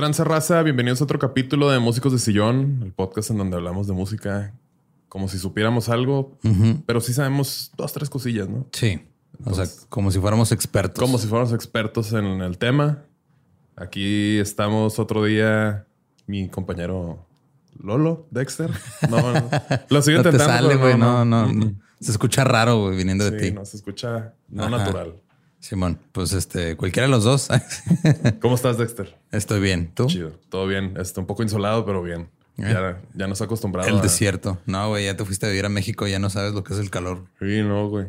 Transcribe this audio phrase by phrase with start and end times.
[0.00, 0.62] Tranza raza?
[0.62, 4.54] Bienvenidos a otro capítulo de Músicos de Sillón, el podcast en donde hablamos de música
[5.10, 6.38] como si supiéramos algo,
[6.86, 8.66] pero sí sabemos dos, tres cosillas, ¿no?
[8.72, 8.98] Sí.
[9.44, 11.04] o sea, como si fuéramos expertos.
[11.04, 13.02] Como si fuéramos expertos en el tema.
[13.76, 15.84] Aquí estamos otro día,
[16.26, 17.26] mi compañero
[17.78, 18.70] Lolo, Dexter.
[19.10, 19.50] No, no.
[19.90, 20.96] lo sigo no te sale, güey.
[20.96, 21.46] No, no.
[22.00, 23.52] Se escucha raro, güey, viniendo de ti.
[23.52, 24.78] no se escucha no Ajá.
[24.78, 25.20] natural.
[25.60, 27.48] Simón, pues este, cualquiera de los dos.
[28.40, 29.16] ¿Cómo estás, Dexter?
[29.30, 29.92] Estoy bien.
[29.94, 30.06] ¿Tú?
[30.06, 30.32] Chido.
[30.48, 30.94] Todo bien.
[30.98, 32.28] Está un poco insolado, pero bien.
[32.56, 33.88] Ya, ya nos ha acostumbrado.
[33.88, 34.58] El a- desierto.
[34.66, 36.78] No, güey, ya te fuiste a vivir a México, ya no sabes lo que es
[36.80, 37.24] el calor.
[37.38, 38.08] Sí, no, güey.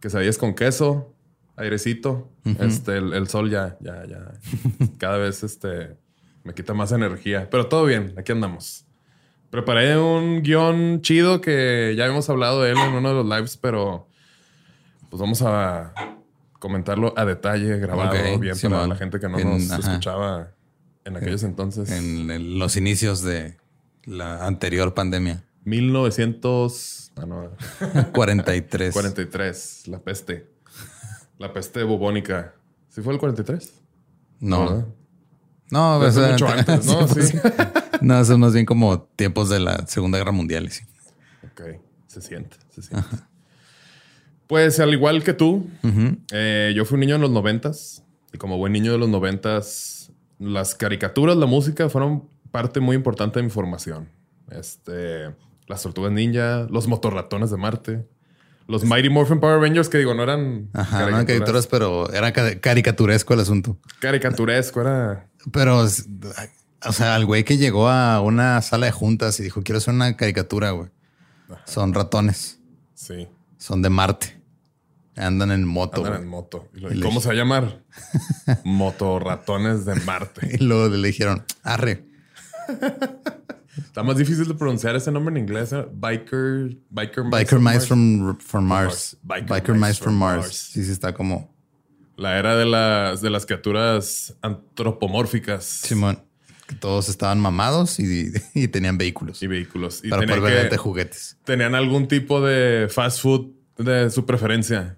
[0.00, 1.12] Quesadillas con queso,
[1.56, 2.28] airecito.
[2.58, 4.32] Este, el, el sol ya, ya, ya.
[4.98, 5.96] Cada vez este
[6.42, 7.48] me quita más energía.
[7.50, 8.84] Pero todo bien, aquí andamos.
[9.50, 13.56] Preparé un guion chido que ya habíamos hablado de él en uno de los lives,
[13.56, 14.08] pero
[15.08, 15.92] pues vamos a
[16.64, 18.88] comentarlo a detalle, grabado Ok, bien sí, para man.
[18.88, 19.80] la gente que no En- nos ajá.
[19.90, 20.52] escuchaba
[21.04, 21.90] en aquellos entonces.
[21.90, 23.58] En los inicios de
[24.06, 25.44] la anterior pandemia.
[25.66, 27.50] 1900, ah, no,
[28.14, 28.94] 43.
[28.94, 30.50] 43, la peste.
[31.38, 32.54] La peste bubónica.
[32.88, 33.74] ¿Sí fue el 43?
[34.40, 34.60] No.
[34.64, 34.86] ¿verdad?
[35.70, 37.06] No, Fue o sea, mucho antes, ¿no?
[37.06, 37.38] pues, Sí.
[38.00, 40.70] No, eso más bien como tiempos de la Segunda Guerra Mundial.
[40.70, 40.84] sí.
[41.44, 43.06] Ok, se siente, se siente.
[44.46, 45.68] Pues al igual que tú,
[46.32, 50.12] eh, yo fui un niño en los noventas y como buen niño de los noventas,
[50.38, 54.08] las caricaturas, la música fueron parte muy importante de mi formación.
[54.50, 55.34] Este,
[55.66, 58.06] las tortugas ninja, los motorratones de Marte,
[58.66, 62.32] los Mighty Morphin Power Rangers que digo no eran Ajá, no eran caricaturas, pero era
[62.32, 63.78] ca- caricaturesco el asunto.
[64.00, 69.42] caricaturesco, era Pero, o sea, el güey que llegó a una sala de juntas y
[69.42, 70.90] dijo, quiero hacer una caricatura, güey.
[71.66, 72.58] Son ratones,
[72.94, 73.28] sí,
[73.64, 74.40] son de Marte.
[75.16, 76.04] Andan en moto.
[76.04, 76.68] andan en moto.
[76.74, 77.82] Y lo- Y ¿y le- ¿Cómo se va a llamar?
[78.64, 80.56] Motorratones de Marte.
[80.60, 82.04] Y luego le dijeron, arre.
[83.76, 85.72] Está más difícil de pronunciar ese nombre en inglés.
[85.72, 85.86] ¿eh?
[85.92, 88.86] Biker, biker, Biker Mice from, from Mars.
[88.86, 89.16] Mars.
[89.22, 90.42] Biker Biker, Mice Mice from from Mars.
[90.46, 90.56] Mars.
[90.72, 91.54] Sí, sí, está como
[92.16, 96.18] La era de las, de las criaturas antropomórficas Simón.
[96.66, 100.00] Que todos estaban mamados y, y tenían vehículos y vehículos.
[100.02, 101.36] Y para poder que- juguetes.
[101.44, 104.96] tenían algún tipo de fast food de su preferencia.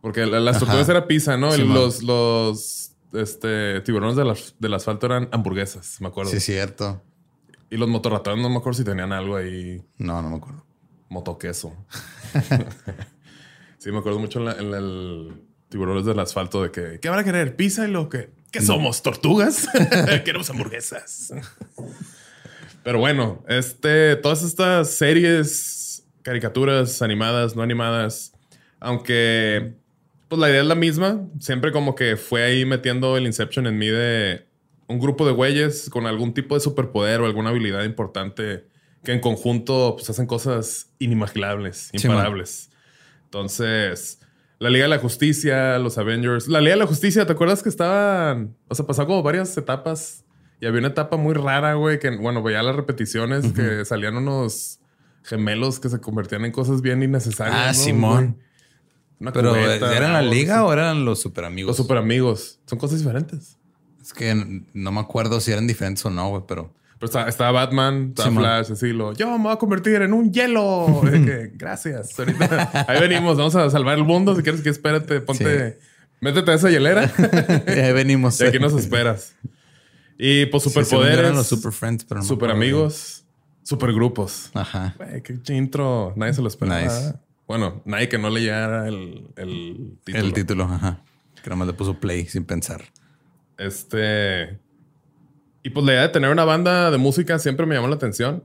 [0.00, 0.66] Porque la- las Ajá.
[0.66, 1.56] tortugas era pizza, ¿no?
[1.56, 6.30] Los, los este, tiburones del, as- del asfalto eran hamburguesas, me acuerdo.
[6.30, 7.02] Sí, cierto.
[7.70, 9.82] Y los motorratones no me acuerdo si tenían algo ahí.
[9.98, 10.64] No, no me acuerdo.
[11.08, 11.74] Motoqueso.
[13.78, 15.32] sí, me acuerdo mucho en, la- en el
[15.68, 17.56] tiburones del asfalto de que, ¿qué van a querer?
[17.56, 18.30] ¿Pizza y lo que?
[18.50, 19.02] ¿Qué somos?
[19.02, 19.68] ¿Tortugas?
[20.24, 21.32] Queremos hamburguesas.
[22.84, 25.52] Pero bueno, este, todas estas series,
[26.22, 28.32] caricaturas animadas, no animadas,
[28.80, 29.74] aunque
[30.28, 33.78] pues la idea es la misma, siempre como que fue ahí metiendo el Inception en
[33.78, 34.46] mí de
[34.88, 38.64] un grupo de güeyes con algún tipo de superpoder o alguna habilidad importante
[39.04, 42.70] que en conjunto pues, hacen cosas inimaginables, imparables.
[43.24, 44.20] Entonces,
[44.58, 46.46] la Liga de la Justicia, los Avengers.
[46.48, 48.56] La Liga de la Justicia, ¿te acuerdas que estaban?
[48.68, 50.24] O sea, pasó como varias etapas
[50.60, 54.78] y había una etapa muy rara, güey, que, bueno, veía las repeticiones que salían unos
[55.22, 57.56] gemelos que se convertían en cosas bien innecesarias.
[57.56, 58.38] Ah, Simón.
[59.32, 61.68] Pero, ¿eran la liga o eran los super amigos?
[61.68, 62.58] Los super amigos.
[62.66, 63.58] Son cosas diferentes.
[64.00, 66.74] Es que no me acuerdo si eran diferentes o no, güey, pero.
[66.98, 69.12] Pero estaba, Batman, estaba Flash, así lo.
[69.12, 71.02] Yo me voy a convertir en un hielo.
[71.54, 72.16] gracias.
[72.88, 74.36] ahí venimos, vamos a salvar el mundo.
[74.36, 75.78] Si quieres que espérate, ponte.
[76.20, 77.12] Métete a esa hielera.
[77.66, 78.40] ahí venimos.
[78.40, 79.34] Y aquí nos esperas.
[80.16, 81.18] Y pues superpoderes.
[81.18, 83.21] eran los super friends, pero no Super amigos.
[83.62, 84.50] Super grupos.
[84.54, 84.94] Ajá.
[85.22, 86.12] qué intro.
[86.16, 87.20] Nadie se lo esperaba.
[87.46, 90.24] Bueno, nadie que no leyera el, el título.
[90.24, 91.02] El título, ajá.
[91.42, 92.82] Que nada más le puso play sin pensar.
[93.58, 94.58] Este.
[95.62, 98.42] Y pues la idea de tener una banda de música siempre me llamó la atención.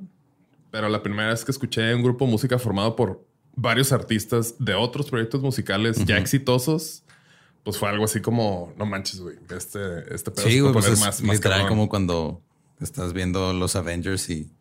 [0.72, 3.26] Pero la primera vez que escuché un grupo de música formado por
[3.56, 7.04] varios artistas de otros proyectos musicales ya exitosos,
[7.64, 9.38] pues fue algo así como, no manches, güey.
[9.50, 12.42] Este, este pedo sí, pues es más, literal como cuando
[12.80, 14.52] estás viendo los Avengers y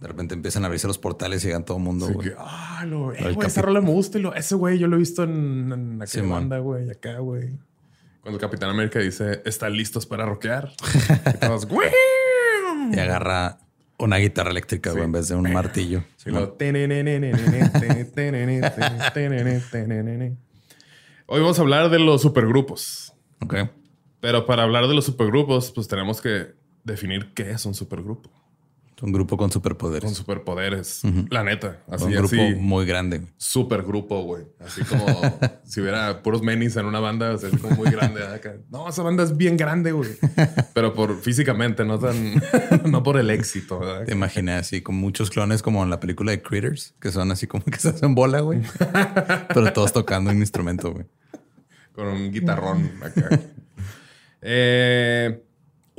[0.00, 2.32] de repente empiezan a abrirse los portales y llegan todo el mundo, güey.
[2.38, 4.18] ah, lo, eh, güey, esa rola me gusta.
[4.18, 7.58] Y lo, ese güey yo lo he visto en, en aquella banda, güey, acá, güey.
[8.22, 10.72] Cuando Capitán América dice, ¿están listos para rockear?
[12.92, 13.58] y, agarra
[13.98, 16.02] una guitarra eléctrica, en vez de un martillo.
[21.26, 23.12] Hoy vamos a hablar de los supergrupos.
[23.42, 23.54] Ok.
[24.20, 26.54] Pero para hablar de los supergrupos, pues tenemos que
[26.84, 28.30] definir qué es un supergrupo.
[29.02, 30.04] Un grupo con superpoderes.
[30.04, 31.02] Con superpoderes.
[31.30, 31.78] La neta.
[31.88, 33.22] Así, un grupo muy grande.
[33.38, 34.44] Supergrupo, güey.
[34.58, 35.06] Así como
[35.64, 38.20] si hubiera puros menis en una banda, o sea, como muy grande.
[38.68, 40.10] No, esa banda es bien grande, güey.
[40.74, 42.40] Pero por físicamente, no tan,
[42.90, 43.80] no por el éxito.
[44.04, 47.46] Te imaginé así, con muchos clones como en la película de Critters, que son así
[47.46, 48.60] como que se hacen bola, güey.
[49.48, 51.06] Pero todos tocando un instrumento, güey.
[51.94, 53.40] Con un guitarrón acá.
[54.42, 55.42] eh.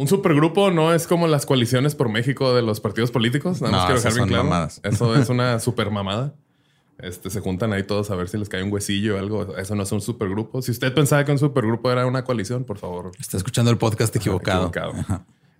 [0.01, 3.61] Un supergrupo no es como las coaliciones por México de los partidos políticos.
[3.61, 4.43] Nada más quiero dejar bien claro.
[4.45, 4.81] Mamadas.
[4.83, 6.33] Eso es una super mamada.
[6.97, 9.55] Este, se juntan ahí todos a ver si les cae un huesillo o algo.
[9.57, 10.63] Eso no es un supergrupo.
[10.63, 13.11] Si usted pensaba que un supergrupo era una coalición, por favor.
[13.19, 14.71] Está escuchando el podcast equivocado.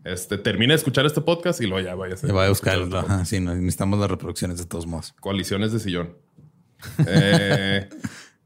[0.04, 2.34] Este, termina de escuchar este podcast y luego ya vaya a.
[2.34, 2.80] Va a buscar.
[2.96, 5.14] Ajá, sí, necesitamos las reproducciones de todos modos.
[5.20, 6.18] Coaliciones de sillón.
[7.06, 7.90] eh,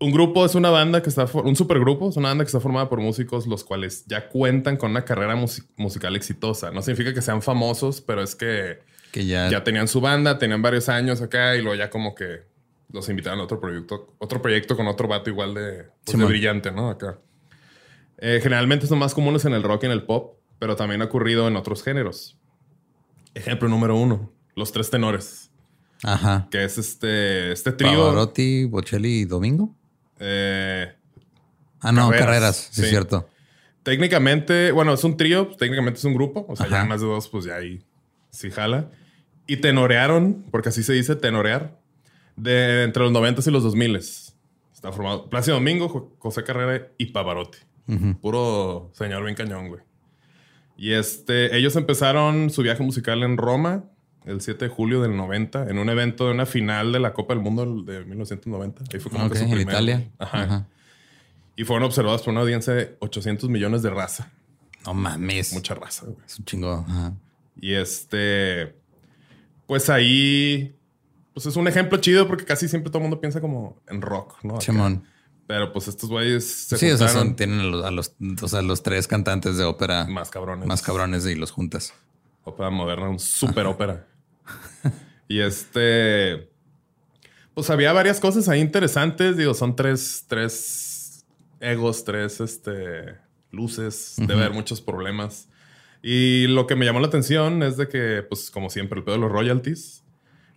[0.05, 2.87] un grupo es una banda que está, un supergrupo es una banda que está formada
[2.87, 5.35] por músicos los cuales ya cuentan con una carrera
[5.77, 6.69] musical exitosa.
[6.71, 8.79] No significa que sean famosos, pero es que,
[9.13, 9.49] ya...
[9.49, 12.43] ya tenían su banda, tenían varios años acá y luego ya como que
[12.91, 16.89] los invitaron a otro proyecto, otro proyecto con otro vato igual de, pues, brillante, ¿no?
[16.89, 17.17] Acá.
[18.19, 21.05] Eh, generalmente son más comunes en el rock y en el pop, pero también ha
[21.05, 22.37] ocurrido en otros géneros.
[23.33, 25.49] Ejemplo número uno, los tres tenores.
[26.03, 26.47] Ajá.
[26.51, 27.97] Que es este, este trío.
[27.97, 29.75] Pavarotti, Bocelli y Domingo.
[30.19, 30.91] Eh,
[31.81, 33.27] ah, no, carreras, sí, es cierto.
[33.83, 37.29] Técnicamente, bueno, es un trío, técnicamente es un grupo, o sea, ya más de dos,
[37.29, 37.83] pues ya ahí
[38.31, 38.89] sí jala.
[39.47, 41.77] Y tenorearon, porque así se dice tenorear,
[42.35, 43.97] de entre los 90 y los 2000
[44.73, 47.59] Está formado Plácido Domingo, José Carrera y Pavarotti.
[48.21, 49.81] Puro señor bien cañón, güey.
[50.77, 53.85] Y este, ellos empezaron su viaje musical en Roma
[54.25, 57.33] el 7 de julio del 90 en un evento de una final de la Copa
[57.33, 58.83] del Mundo de 1990.
[58.91, 60.09] Ahí fue como que su en Italia.
[60.17, 60.67] Ajá.
[61.55, 64.31] Y fueron observados por una audiencia de 800 millones de raza.
[64.85, 65.53] No mames.
[65.53, 66.17] Mucha raza, güey.
[66.25, 66.85] Es un chingo.
[67.59, 68.75] Y este,
[69.65, 70.75] pues ahí,
[71.33, 74.43] pues es un ejemplo chido porque casi siempre todo el mundo piensa como en rock,
[74.43, 74.57] ¿no?
[74.59, 75.05] Chimón.
[75.47, 79.07] Pero pues estos güeyes se Sí, o sea, tienen a los, o sea, los tres
[79.07, 80.67] cantantes de ópera más cabrones.
[80.67, 81.93] Más cabrones y los juntas.
[82.43, 84.07] Ópera moderna, un super ópera.
[85.27, 86.49] y este.
[87.53, 89.37] Pues había varias cosas ahí interesantes.
[89.37, 91.25] Digo, son tres, tres
[91.59, 93.15] egos, tres este,
[93.51, 94.15] luces.
[94.17, 95.47] de ver muchos problemas.
[96.01, 99.15] Y lo que me llamó la atención es de que, pues, como siempre, el pedo
[99.15, 100.03] de los royalties.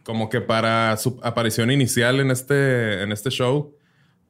[0.04, 3.74] Como que para su aparición inicial en este, en este show,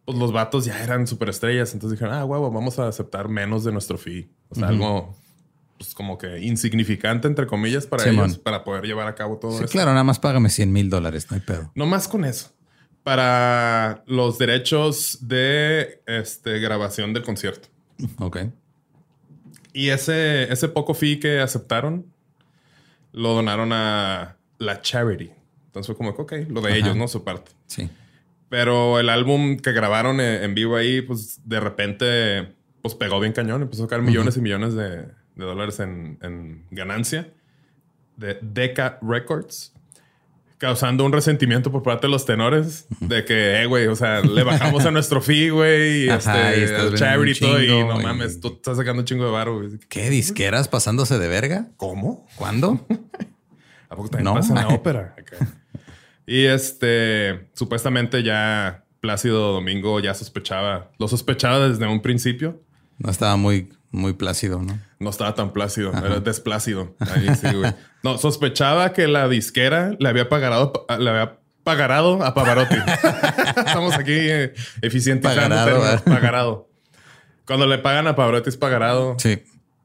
[0.05, 1.73] pues los vatos ya eran superestrellas.
[1.73, 4.31] Entonces dijeron, ah, huevo, vamos a aceptar menos de nuestro fee.
[4.49, 5.17] O sea, algo
[5.79, 9.69] pues como que insignificante, entre comillas, para ellos, para poder llevar a cabo todo eso.
[9.69, 11.71] Claro, nada más págame 100 mil dólares, no hay pedo.
[11.75, 12.53] No más con eso.
[13.05, 17.69] Para los derechos de este, grabación del concierto.
[18.19, 18.39] Ok.
[19.73, 22.07] Y ese, ese poco fee que aceptaron,
[23.13, 25.31] lo donaron a la charity.
[25.67, 27.07] Entonces fue como, ok, lo de ellos, ¿no?
[27.07, 27.53] Su parte.
[27.67, 27.89] Sí.
[28.49, 33.33] Pero el álbum que grabaron en en vivo ahí, pues de repente, pues pegó bien
[33.33, 33.63] cañón.
[33.63, 35.07] Empezó a sacar millones y millones de,
[35.39, 37.33] de dólares en, en ganancia
[38.17, 39.73] de Decca Records,
[40.59, 44.43] causando un resentimiento por parte de los tenores de que, eh, güey, o sea, le
[44.43, 48.01] bajamos a nuestro fee, güey, y Ajá, este, charity y un todo, y chingo, no
[48.01, 49.79] y- mames, tú estás sacando un chingo de güey.
[49.89, 51.69] ¿Qué disqueras pasándose de verga?
[51.77, 52.27] ¿Cómo?
[52.35, 52.85] ¿Cuándo?
[53.89, 54.35] ¿A poco también No.
[54.35, 55.15] pasa en la ópera?
[56.27, 62.61] Y este, supuestamente ya Plácido Domingo ya sospechaba, lo sospechaba desde un principio.
[62.99, 64.79] No estaba muy, muy plácido, ¿no?
[64.99, 66.95] No estaba tan plácido, era desplácido.
[67.01, 67.73] Ahí sí, güey.
[68.03, 72.77] No, sospechaba que la disquera le había pagado, le había pagarado a Pavarotti.
[73.67, 76.05] Estamos aquí eh, eficientizando Pagarado.
[76.05, 76.69] Pagarado.
[77.47, 79.17] Cuando le pagan a Pavarotti es pagarado.
[79.19, 79.43] Sí.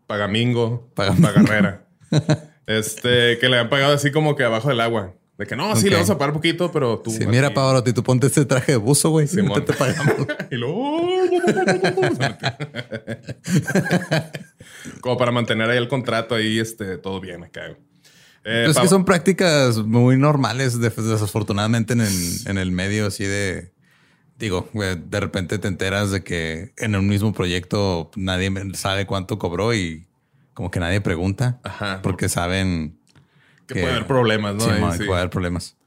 [0.07, 1.86] Pagamingo, Paga- Pagarrera.
[2.67, 5.13] este, que le han pagado así como que abajo del agua.
[5.37, 5.89] De que no, sí, Ok.
[5.89, 7.09] le vamos a pagar poquito, pero tú.
[7.09, 9.27] Sí, mira, Pavarotti, tú ponte este traje de buzo, güey.
[9.27, 9.65] Simón.
[9.65, 10.27] Te, te pagamos.
[10.51, 11.01] y luego.
[15.01, 17.61] como para mantener ahí el contrato ahí, este, todo bien acá.
[18.45, 22.13] Eh, es pa- que son prácticas muy normales, de- desafortunadamente, en el,
[22.45, 23.71] en el medio así de.
[24.37, 29.73] Digo, de repente te enteras de que en un mismo proyecto nadie sabe cuánto cobró
[29.73, 30.07] y
[30.53, 32.01] como que nadie pregunta Ajá.
[32.01, 32.99] porque saben
[33.73, 34.61] que puede haber problemas, ¿no?
[34.61, 35.03] sí, Ahí, sí.
[35.05, 35.77] puede haber problemas.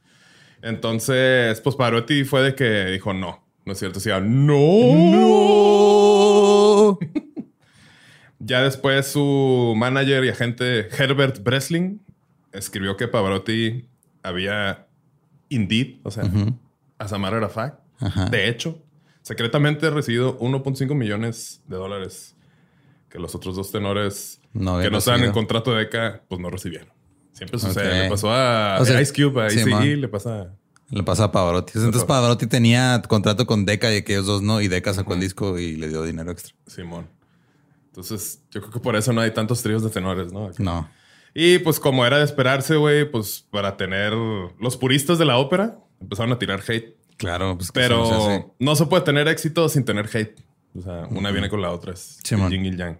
[0.62, 3.44] Entonces, pues Pavarotti fue de que dijo no.
[3.64, 3.98] No es cierto.
[3.98, 4.58] Decía, no.
[5.10, 6.98] ¡No!
[8.38, 12.00] Ya después su manager y agente Herbert Bresling
[12.52, 13.88] escribió que Pavarotti
[14.22, 14.86] había
[15.48, 16.24] indeed, o sea,
[16.98, 18.26] a fact, Ajá.
[18.26, 18.78] de hecho,
[19.22, 22.36] secretamente recibido 1.5 millones de dólares
[23.08, 26.50] que los otros dos tenores No que no estaban en contrato de beca, pues no
[26.50, 26.88] recibieron.
[27.36, 27.88] Siempre sucede.
[27.88, 28.02] Ok.
[28.04, 30.54] Le pasó a O sea, Ice Cube, a sí, ICE, le pasa...
[30.88, 31.72] Le pasa a Pavarotti.
[31.74, 34.60] Entonces Pavarotti tenía contrato con Deca y aquellos dos no.
[34.60, 36.54] Y Deca sacó el disco y le dio dinero extra.
[36.66, 37.08] Simón.
[37.88, 40.50] Entonces, yo creo que por eso no hay tantos tríos de tenores, ¿no?
[40.58, 40.88] No.
[41.34, 45.78] Y pues como era de esperarse, güey, pues para tener los puristas de la ópera
[46.00, 46.96] empezaron a tirar hate.
[47.16, 47.88] Claro, pues que se.
[47.88, 50.40] Pero no se puede tener éxito sin tener hate.
[50.78, 51.94] O sea, una viene con la otra.
[51.94, 52.98] Es Sí, yin y yang.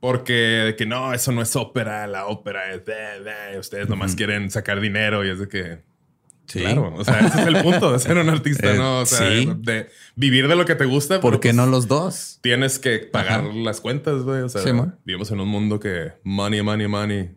[0.00, 2.94] Porque de que no, eso no es ópera, la ópera es de,
[3.52, 5.90] de, ustedes nomás quieren sacar dinero y es de que
[6.46, 6.58] Sí.
[6.62, 9.00] Claro, o sea, ese es el punto de ser un artista, Eh, ¿no?
[9.02, 9.48] O sea, sí.
[9.58, 11.20] de vivir de lo que te gusta.
[11.20, 12.40] ¿Por qué pues, no los dos?
[12.40, 14.40] Tienes que pagar las cuentas, güey.
[14.42, 14.98] O sea, Sí, man.
[15.04, 17.30] vivimos en un mundo que money, money, money.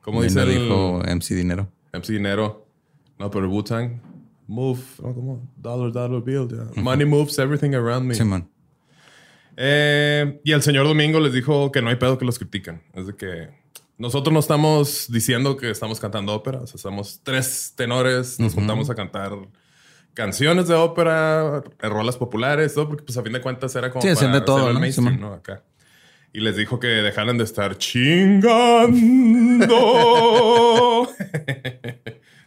[0.00, 1.70] ¿Cómo dice lo el dijo MC Dinero.
[1.92, 2.66] MC Dinero?
[3.16, 4.00] No, pero Wu-Tang.
[4.48, 4.80] Move.
[5.00, 5.48] No, ¿cómo?
[5.56, 6.48] Dollar, dollar bill.
[6.48, 6.82] ya.
[6.82, 8.14] Money moves everything around me.
[8.16, 8.48] Simón.
[9.62, 12.82] Eh, y el señor Domingo les dijo que no hay pedo que los critican.
[12.94, 13.50] Es de que
[13.98, 16.60] nosotros no estamos diciendo que estamos cantando ópera.
[16.60, 19.32] O sea, somos tres tenores, nos juntamos a cantar
[20.14, 24.00] canciones de ópera, eh, rolas populares, todo, porque pues a fin de cuentas era como
[24.00, 24.80] Sí, para de todo, ¿no?
[24.80, 25.20] mainstream.
[25.20, 25.34] ¿no?
[25.34, 25.62] Acá.
[26.32, 28.48] Y les dijo que dejaran de estar chingando.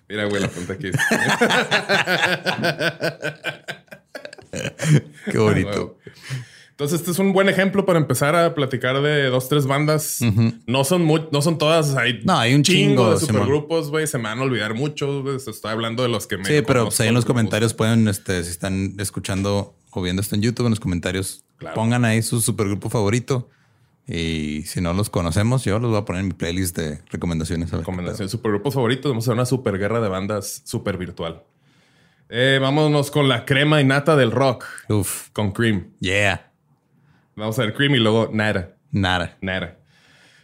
[0.09, 0.89] Mira, güey, la punta aquí.
[5.31, 5.99] Qué bonito.
[6.83, 10.19] Entonces, este es un buen ejemplo para empezar a platicar de dos, tres bandas.
[10.67, 11.95] No son muy, no son todas.
[11.95, 14.05] Hay No, hay un chingo, de supergrupos, güey.
[14.05, 15.47] Se me van a olvidar muchos.
[15.47, 16.43] Estoy hablando de los que me.
[16.43, 20.21] Sí, pero pues, ahí en los conozco, comentarios pueden, este, si están escuchando o viendo
[20.21, 21.75] esto en YouTube, en los comentarios, Claro.
[21.75, 23.49] pongan ahí su supergrupo favorito.
[24.05, 27.71] Y si no los conocemos, yo los voy a poner en mi playlist de recomendaciones.
[27.71, 28.27] Recomendación.
[28.27, 29.09] Supergrupos favoritos.
[29.09, 31.43] Vamos a hacer una super guerra de bandas super virtual.
[32.29, 34.65] Eh, vámonos con la crema y nata del rock.
[34.89, 35.93] Uf, Con Cream.
[36.01, 36.49] yeah,
[37.35, 38.75] Vamos a ver Cream y luego Nada.
[38.91, 39.37] nada.
[39.41, 39.77] Nada.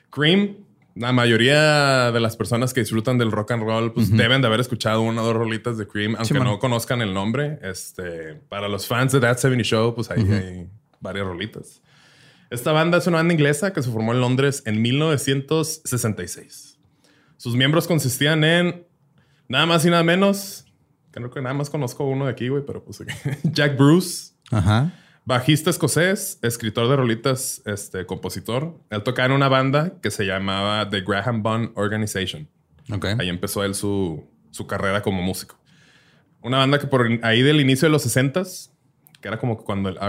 [0.10, 0.58] Cream,
[0.96, 4.60] la mayoría de las personas que disfrutan del rock and roll, pues deben de haber
[4.60, 7.60] escuchado una o dos rolitas de Cream, aunque no conozcan el nombre.
[7.62, 10.67] Este, para los fans de That 70 Show, pues ahí hay
[11.00, 11.81] varias rolitas.
[12.50, 16.79] Esta banda es una banda inglesa que se formó en Londres en 1966.
[17.38, 18.86] Sus miembros consistían en
[19.48, 20.65] nada más y nada menos.
[21.12, 23.03] Creo que nada más conozco uno de aquí, güey, pero pues
[23.43, 24.34] Jack Bruce.
[24.51, 24.91] Ajá.
[25.29, 28.79] Bajista escocés, escritor de rolitas, este, compositor.
[28.89, 32.50] Él tocaba en una banda que se llamaba The Graham Bond Organization.
[32.91, 33.05] Ok.
[33.19, 35.55] Ahí empezó él su, su carrera como músico.
[36.41, 38.71] Una banda que por ahí del inicio de los 60s,
[39.21, 40.00] que era como cuando el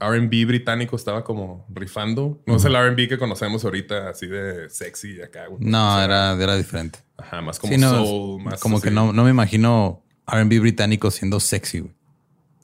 [0.00, 2.42] R&B británico estaba como rifando.
[2.44, 5.44] No es el R&B que conocemos ahorita, así de sexy acá.
[5.60, 6.98] No, O sea, era, era diferente.
[7.16, 11.12] Ajá, más como Sí, no, soul, más como que no, no me imagino R&B británico
[11.12, 11.94] siendo sexy, güey.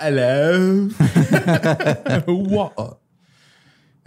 [0.00, 0.88] Hello.
[2.26, 2.96] What?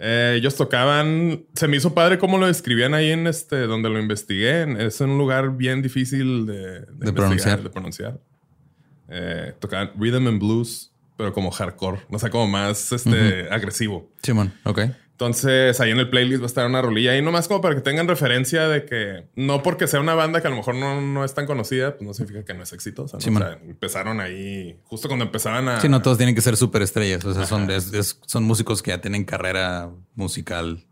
[0.00, 1.46] Eh, ellos tocaban.
[1.54, 4.84] Se me hizo padre cómo lo describían ahí en este, donde lo investigué.
[4.84, 7.62] Es un lugar bien difícil de, De pronunciar.
[7.62, 8.20] De pronunciar.
[9.08, 12.00] Eh, tocaban rhythm and blues, pero como hardcore.
[12.10, 14.10] O sea, como más este, agresivo.
[14.20, 14.80] Simón, ok.
[15.14, 17.80] Entonces, ahí en el playlist va a estar una rolilla ahí nomás como para que
[17.82, 21.24] tengan referencia de que no porque sea una banda que a lo mejor no, no
[21.24, 23.18] es tan conocida, pues no significa que no es exitosa.
[23.18, 23.20] ¿no?
[23.20, 25.80] Sí, o sea, empezaron ahí, justo cuando empezaban a...
[25.80, 27.24] Sí, no todos tienen que ser súper estrellas.
[27.24, 30.84] O sea, son, es- es- son músicos que ya tienen carrera musical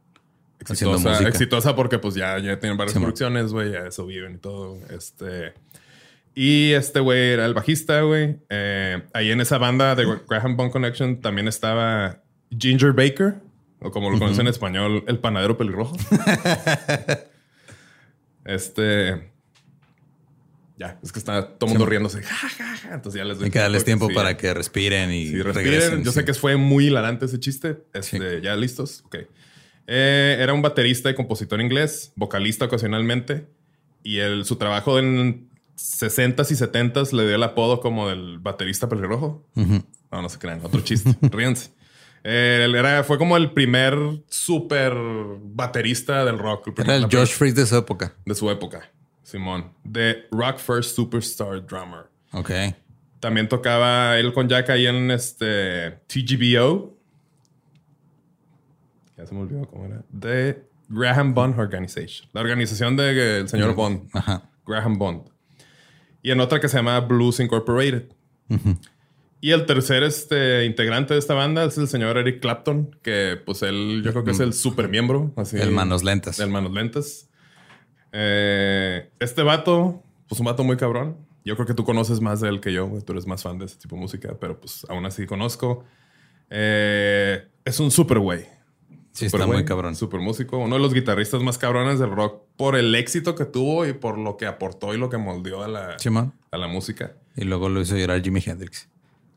[0.65, 1.29] haciendo exitosa, música.
[1.29, 4.79] exitosa porque pues ya, ya tienen varias Sí, producciones, güey, ya eso viven y todo.
[4.91, 5.53] Este...
[6.37, 8.39] Y este güey era el bajista, güey.
[8.49, 12.23] Eh, ahí en esa banda de Graham Bone Connection también estaba
[12.57, 13.35] Ginger Baker,
[13.83, 15.97] o como lo conocen en español, el panadero pelirrojo.
[18.45, 19.31] este...
[20.79, 22.23] Ya, es que está todo el mundo riéndose.
[22.23, 22.95] Ja, ja, ja.
[22.95, 25.55] Entonces ya les doy Hay que darles tiempo para que respiren y Sí, respiren.
[25.55, 26.05] regresen.
[26.05, 26.19] Yo sí.
[26.19, 27.85] sé que fue muy hilarante ese chiste.
[27.93, 29.03] Este, ¿Ya listos?
[29.07, 29.17] Ok.
[29.87, 33.47] Eh, era un baterista y compositor inglés, vocalista ocasionalmente.
[34.03, 38.89] Y el, su trabajo en 60s y 70s le dio el apodo como del baterista
[38.89, 39.47] pelirrojo.
[39.55, 39.85] Ujú.
[40.11, 40.61] No, no se crean.
[40.65, 41.15] Otro chiste.
[41.23, 41.71] Ríense.
[42.25, 43.97] Eh, él era, fue como el primer
[44.29, 44.95] super
[45.43, 46.69] baterista del rock.
[46.69, 48.15] el primer- Era el Josh Freeze de su época.
[48.25, 48.89] de su época.
[49.23, 49.73] Simón.
[49.83, 52.05] De Rock First Superstar Drummer.
[52.33, 52.51] Ok.
[53.21, 56.97] También tocaba él con Jack ahí en este TGBO.
[59.17, 60.03] Ya se me olvidó cómo era.
[60.11, 62.29] De Graham Bond Organization.
[62.33, 64.09] La organización del señor Bond.
[64.13, 64.51] Ajá.
[64.67, 65.29] Graham Bond.
[66.23, 68.09] Y en otra que se llama Blues Incorporated.
[69.45, 73.63] Y el tercer este, integrante de esta banda es el señor Eric Clapton, que pues
[73.63, 75.33] él, yo creo que es el super miembro.
[75.35, 76.39] Así, El manos lentas.
[76.39, 77.29] El manos lentas.
[78.13, 81.17] Eh, este vato, pues un vato muy cabrón.
[81.45, 82.89] Yo creo que tú conoces más de él que yo.
[83.05, 85.85] Tú eres más fan de ese tipo de música, pero pues aún así conozco.
[86.49, 88.43] Eh, es un super güey.
[89.11, 89.97] Sí, Super está güey, muy cabrón.
[89.97, 90.59] Super músico.
[90.59, 94.19] Uno de los guitarristas más cabrones del rock por el éxito que tuvo y por
[94.19, 95.97] lo que aportó y lo que moldeó a la,
[96.53, 97.17] a la música.
[97.35, 98.92] Y luego lo hizo llorar Jimi Hendrix.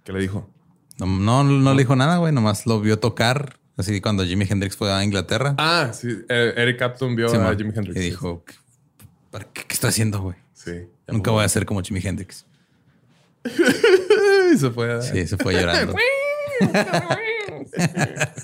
[0.05, 0.49] ¿Qué le dijo?
[0.99, 2.31] No, no, no le dijo nada, güey.
[2.31, 3.59] Nomás lo vio tocar.
[3.75, 5.55] Así cuando Jimi Hendrix fue a Inglaterra.
[5.57, 6.07] Ah, sí.
[6.29, 7.97] eh, Eric Clapton vio a Jimi Hendrix.
[7.97, 8.45] Y dijo,
[9.31, 10.37] ¿para qué, qué estoy haciendo, güey?
[10.53, 10.71] Sí.
[11.07, 12.45] Nunca voy a ser como Jimi Hendrix.
[14.53, 15.01] Y se fue a...
[15.01, 15.95] Sí, se fue llorando.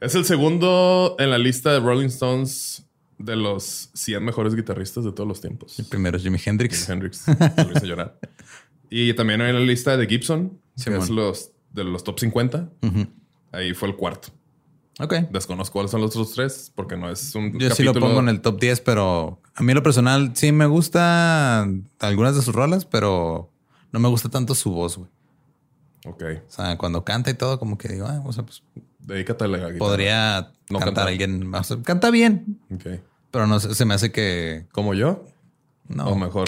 [0.00, 2.84] Es el segundo en la lista de Rolling Stones
[3.18, 5.76] de los 100 mejores guitarristas de todos los tiempos.
[5.88, 6.88] Primero es Jimi Jimi Hendrix.
[6.88, 7.24] Hendrix.
[7.28, 8.18] lo hizo llorar.
[8.90, 11.00] Y también en la lista de Gibson, que Simón.
[11.02, 12.68] es los de los top 50.
[12.82, 13.06] Ujú.
[13.52, 14.28] Ahí fue el cuarto.
[14.98, 15.12] Ok.
[15.30, 18.28] Desconozco cuáles son los otros tres porque no es un Yo sí lo pongo en
[18.30, 22.54] el top 10, pero a mí en lo personal sí me gustan algunas de sus
[22.54, 23.50] rolas, pero
[23.92, 25.10] no me gusta tanto su voz, güey.
[26.06, 26.22] Ok.
[26.48, 28.62] O sea, cuando canta y todo, como que digo, ah, o sea, pues
[29.00, 29.78] Dedícate a la guitarra.
[29.78, 31.08] podría No cantar cantar.
[31.08, 31.76] alguien más.
[31.84, 33.00] Canta bien, Ok.
[33.30, 35.24] pero no se me hace que ¿Como yo?
[35.88, 36.06] No.
[36.08, 36.46] O mejor.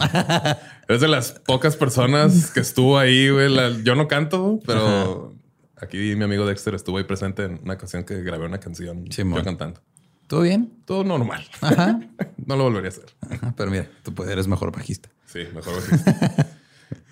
[0.88, 3.48] es de las pocas personas que estuvo ahí, güey.
[3.48, 5.34] La- Yo no canto, pero
[5.76, 9.38] aquí mi amigo Dexter estuvo ahí presente en una ocasión que grabé una canción Simón.
[9.40, 9.80] yo cantando.
[10.26, 10.72] ¿Todo bien?
[10.84, 11.46] Todo normal.
[11.60, 12.00] Ajá.
[12.46, 13.06] no lo volvería a hacer.
[13.30, 15.08] Ajá, Pero mira, tú puedes- eres mejor bajista.
[15.26, 16.46] Sí, mejor bajista.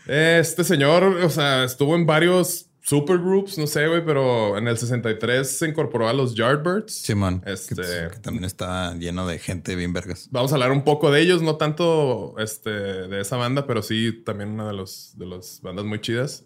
[0.06, 5.58] Este señor, o sea, estuvo en varios supergroups, no sé, güey, pero en el 63
[5.58, 6.92] se incorporó a los Yardbirds.
[6.94, 7.42] Simón.
[7.44, 10.28] Este- Que, que también está lleno de gente bien vergas.
[10.30, 14.22] Vamos a hablar un poco de ellos, no tanto este, de esa banda, pero sí
[14.24, 16.44] también una de los de las bandas muy chidas.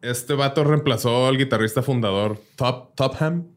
[0.00, 3.48] Este vato reemplazó al guitarrista fundador Top Topham.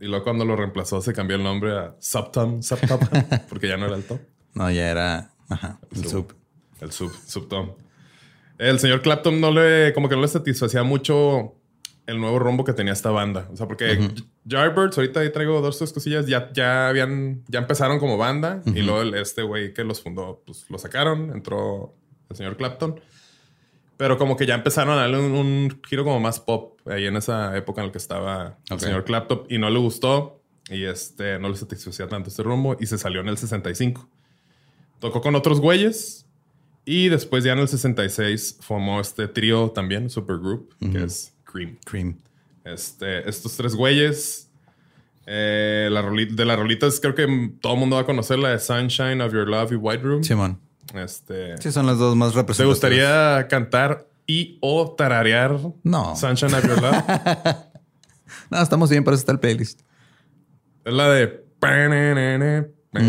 [0.00, 3.76] Y luego cuando lo reemplazó se cambió el nombre a Subtom, Sub Topham, porque ya
[3.76, 4.20] no era el top.
[4.54, 6.34] No, ya era ajá, el sub.
[6.80, 7.70] El sub, subtom.
[8.58, 11.54] El señor Clapton no le, como que no le satisfacía mucho
[12.06, 13.48] el nuevo rumbo que tenía esta banda.
[13.52, 13.92] O sea, porque
[14.44, 18.82] Yardbirds, ahorita ahí traigo dos tres cosillas, ya, ya habían, ya empezaron como banda y
[18.82, 21.94] luego el- este güey que los fundó, pues lo sacaron, entró
[22.28, 23.00] el señor Clapton.
[23.96, 27.16] Pero como que ya empezaron a darle un, un giro como más pop ahí en
[27.16, 31.38] esa época en la que estaba el señor Clapton y no le gustó y este
[31.38, 34.08] no le satisfacía tanto este rumbo y se salió en el 65.
[34.98, 36.26] Tocó con otros güeyes
[36.84, 41.76] y después ya en el 66 formó este trío también, supergroup, que es Cream.
[41.84, 42.16] Cream.
[42.64, 44.48] Este, estos tres güeyes,
[45.26, 48.50] eh, la roli- de las rolitas creo que todo el mundo va a conocer la
[48.50, 50.24] de Sunshine of Your Love y White Room.
[50.24, 50.58] Simón.
[50.94, 52.76] Este, Sí, son las dos más ¿Te representativas.
[52.76, 56.14] gustaría cantar y o tararear No.
[56.16, 57.04] Sunshine of Your Love?
[58.50, 59.80] No, estamos bien, para eso está el playlist.
[60.84, 61.42] es la de...
[62.94, 63.08] Ah,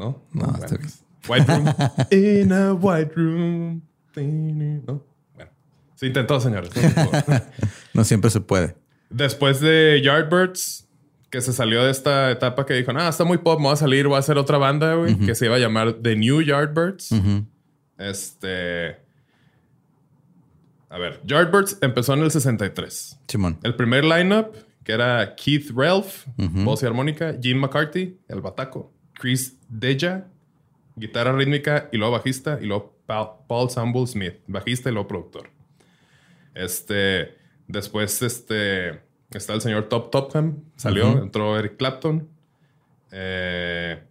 [0.00, 0.22] ¿No?
[0.32, 0.90] No, está bien.
[1.28, 1.74] White Room.
[2.10, 3.82] In a white room.
[4.16, 5.04] ¿No?
[5.34, 5.50] Bueno.
[5.94, 6.70] Se intentó, señores.
[6.74, 7.40] No.
[7.92, 8.76] No siempre se puede.
[9.10, 10.88] Después de Yardbirds,
[11.28, 13.76] que se salió de esta etapa que dijo, ah, está muy pop, me voy a
[13.76, 17.10] salir, voy a hacer otra banda, güey, que se iba a llamar The New Yardbirds.
[17.98, 18.96] Este.
[20.88, 23.18] A ver, Yardbirds empezó en el 63.
[23.28, 23.58] Simón.
[23.62, 29.58] El primer lineup, que era Keith Ralph, voz y armónica, Jim McCarthy, el bataco, Chris
[29.68, 30.26] Deja,
[30.96, 35.50] guitarra rítmica y luego bajista, y luego Paul Samble Smith, bajista y luego productor.
[36.54, 37.36] Este,
[37.68, 42.28] después, este, está el señor Top Topham, salió, entró Eric Clapton.
[43.12, 44.02] Eh,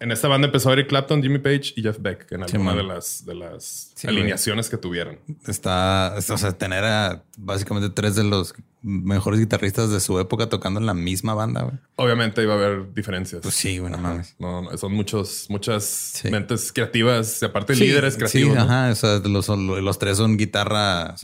[0.00, 3.24] en esta banda empezó Eric Clapton, Jimmy Page y Jeff Beck en alguna de las,
[3.24, 5.18] de las alineaciones que tuvieron.
[5.46, 10.78] Está, o sea, tener a básicamente tres de los mejores guitarristas de su época tocando
[10.78, 11.62] en la misma banda.
[11.62, 11.76] Güey.
[11.96, 13.42] Obviamente iba a haber diferencias.
[13.42, 14.36] Pues sí, bueno, mames.
[14.38, 18.54] No, son muchos, muchas mentes creativas, y aparte líderes creativos.
[18.54, 18.90] Sí, ajá.
[18.90, 21.16] O sea, los, los, tres son guitarra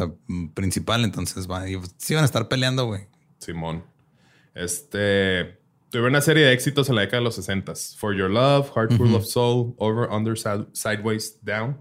[0.55, 1.67] principal, entonces van,
[1.99, 3.07] sí van a estar peleando, güey.
[3.39, 3.85] Simón.
[4.55, 5.64] Este
[5.95, 8.95] Tuve una serie de éxitos en la década de los 60 For Your Love, Heart
[8.95, 10.37] Full of Soul, Over, Under,
[10.73, 11.81] Sideways, Down.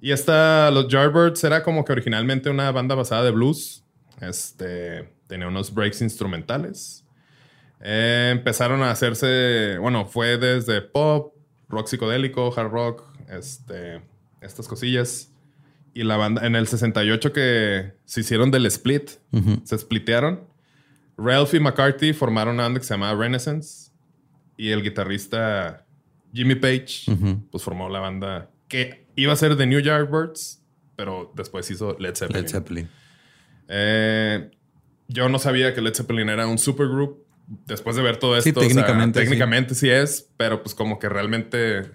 [0.00, 3.84] Y esta, los Yardbirds, era como que originalmente una banda basada de blues.
[4.20, 7.04] Este, tenía unos breaks instrumentales.
[7.80, 11.32] Eh, empezaron a hacerse, bueno, fue desde pop,
[11.68, 14.02] rock psicodélico, hard rock, este,
[14.40, 15.30] estas cosillas.
[15.94, 19.10] Y la banda, en el 68 que se hicieron del split,
[19.62, 20.51] se splitearon.
[21.22, 23.90] Ralph y McCarthy formaron una banda que se llamaba Renaissance.
[24.56, 25.86] Y el guitarrista
[26.32, 27.04] Jimmy Page,
[27.50, 30.62] pues formó la banda que iba a ser The New Yardbirds,
[30.96, 32.42] pero después hizo Led Zeppelin.
[32.42, 32.88] Led Zeppelin.
[33.68, 34.50] Eh,
[35.08, 37.22] yo no sabía que Led Zeppelin era un supergroup.
[37.66, 39.90] Después de ver todo esto, técnicamente, técnicamente sí.
[39.90, 41.90] es, pero pues como que realmente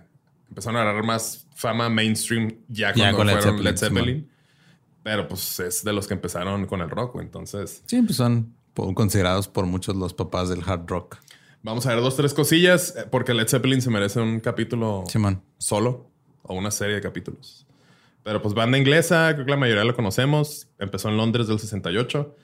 [0.50, 4.30] empezaron a agarrar más fama mainstream ya cuando fueron Led Zeppelin.
[5.04, 7.82] Pero pues es de los que empezaron con el rock, entonces.
[7.88, 8.57] Sí, son
[8.96, 11.18] considerados por muchos los papás del hard rock.
[11.64, 15.04] Vamos a ver dos, tres cosillas, eh, porque Led Zeppelin se merece un capítulo
[15.58, 16.10] solo
[16.44, 17.66] o una serie de capítulos.
[18.24, 20.68] Pero pues banda inglesa, creo que la mayoría lo conocemos.
[20.80, 22.36] Empezó en Londres del 68.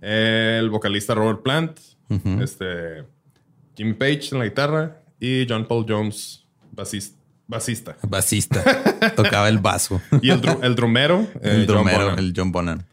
[0.00, 1.78] El vocalista Robert Plant,
[2.40, 3.04] este,
[3.76, 7.96] Jimmy Page en la guitarra y John Paul Jones, basista.
[8.02, 9.14] Basista.
[9.16, 10.00] Tocaba el baso.
[10.22, 11.26] y el, el drumero.
[11.42, 12.84] el eh, drumero, el John Bonham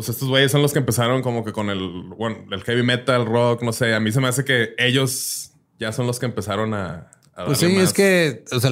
[0.00, 3.26] pues estos güeyes son los que empezaron como que con el, bueno, el heavy metal,
[3.26, 3.94] rock, no sé.
[3.94, 7.10] A mí se me hace que ellos ya son los que empezaron a.
[7.44, 8.70] pues sí, es que, o sea,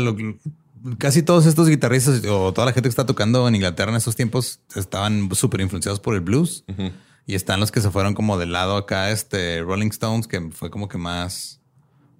[0.96, 4.16] casi todos estos guitarristas o toda la gente que está tocando en Inglaterra en esos
[4.16, 6.64] tiempos estaban súper influenciados por el blues.
[7.26, 10.70] Y están los que se fueron como del lado acá, este Rolling Stones, que fue
[10.70, 11.60] como que más,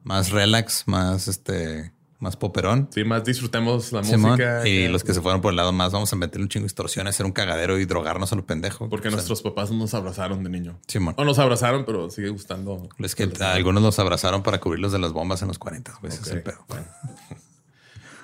[0.05, 2.88] más relax, más este más poperón.
[2.92, 4.66] Sí, más disfrutemos la música.
[4.66, 6.66] Y los que se fueron por el lado más, vamos a meterle un chingo de
[6.66, 8.88] distorsiones, hacer un cagadero y drogarnos a lo pendejo.
[8.88, 10.81] Porque nuestros papás nos abrazaron de niño.
[10.88, 11.14] Simón.
[11.16, 12.88] O nos abrazaron, pero sigue gustando.
[12.98, 15.98] Es que algunos nos abrazaron para cubrirlos de las bombas en los 40.
[16.02, 16.42] Veces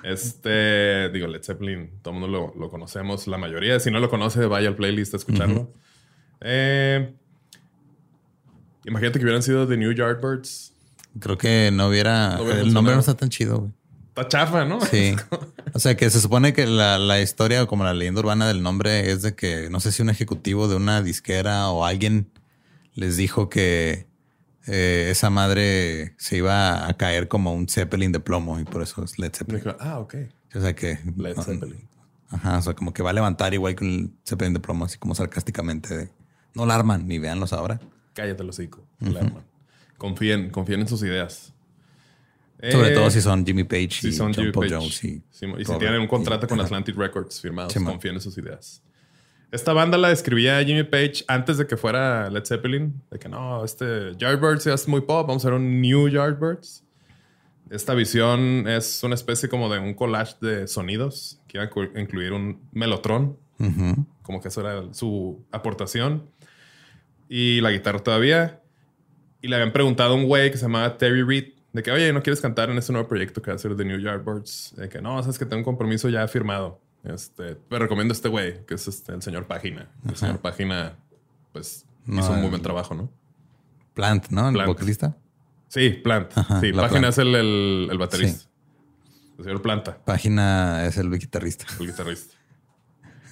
[0.02, 3.80] Este, digo, Led Zeppelin, todo el mundo lo, conocemos, la mayoría.
[3.80, 5.72] Si no lo conoce, vaya al playlist a escucharlo.
[6.42, 7.14] Eh,
[8.85, 10.74] imagínate que hubieran sido The New Yardbirds.
[11.18, 12.38] Creo que no hubiera.
[12.38, 13.72] el nombre no está tan chido, güey.
[14.16, 14.81] Está chafa, ¿no?
[14.81, 15.16] Sí.
[15.77, 19.11] O sea, que se supone que la, la historia, como la leyenda urbana del nombre,
[19.11, 22.31] es de que no sé si un ejecutivo de una disquera o alguien
[22.94, 24.07] les dijo que
[24.68, 29.03] eh, esa madre se iba a caer como un Zeppelin de plomo y por eso
[29.03, 29.64] es Led Zeppelin.
[29.81, 30.14] ah, ok.
[30.55, 31.00] O sea que.
[31.16, 31.88] Led Zeppelin.
[32.31, 34.96] Ajá, o sea, como que va a levantar igual que un Zeppelin de plomo, así
[34.96, 36.12] como sarcásticamente
[36.55, 37.81] no la arman, ni véanlos ahora.
[38.14, 38.87] Cállate los hocico.
[39.98, 41.54] Confíen, confíen en sus ideas.
[42.70, 45.05] Sobre todo eh, si son Jimmy Page y son John Paul Jones.
[45.05, 48.83] Y, si tienen un contrato con Atlantic Records firmados, confíen en sus ideas.
[49.55, 53.00] Esta banda la describía Jimmy Page antes de que fuera Led Zeppelin.
[53.11, 56.85] De que no, este Yardbirds es muy pop, vamos a hacer un New Yardbirds.
[57.70, 62.33] Esta visión es una especie como de un collage de sonidos que iba a incluir
[62.33, 63.38] un melotron.
[64.22, 66.29] Como que eso era su aportación.
[67.29, 68.61] Y la guitarra todavía.
[69.40, 72.12] Y le habían preguntado a un güey que se llamaba Terry Reed de que, oye,
[72.12, 74.74] ¿no quieres cantar en este nuevo proyecto que va a ser The New Yardbirds?
[74.76, 76.80] De que, no, sabes que tengo un compromiso ya firmado.
[77.02, 79.90] Este, te recomiendo a este güey, que es este, el señor Página.
[80.08, 80.96] El señor Página,
[81.52, 83.10] pues, hizo un muy buen trabajo, ¿no?
[83.92, 84.48] Plant, ¿no?
[84.50, 85.16] ¿El vocalista?
[85.66, 86.30] Sí, Plant.
[86.60, 88.48] sí, Página es el, el, baterista.
[89.37, 89.98] El señor Planta.
[90.04, 91.66] Página es el guitarrista.
[91.80, 92.37] El guitarrista.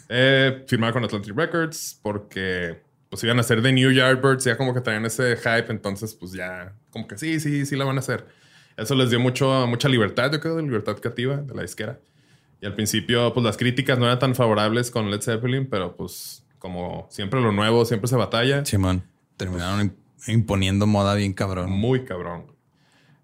[0.09, 4.73] eh, firmado con Atlantic Records porque pues iban a ser de New Yardbirds, ya como
[4.73, 7.99] que traían ese hype, entonces pues ya como que sí, sí, sí la van a
[7.99, 8.27] hacer.
[8.75, 12.01] Eso les dio mucho, mucha libertad, yo creo, de libertad creativa de la disquera.
[12.63, 16.43] Y al principio, pues las críticas no eran tan favorables con Led Zeppelin, pero pues
[16.59, 18.65] como siempre lo nuevo, siempre se batalla.
[18.65, 19.03] Simón.
[19.37, 19.95] Terminaron
[20.27, 21.71] imponiendo moda bien cabrón.
[21.71, 22.47] Muy cabrón.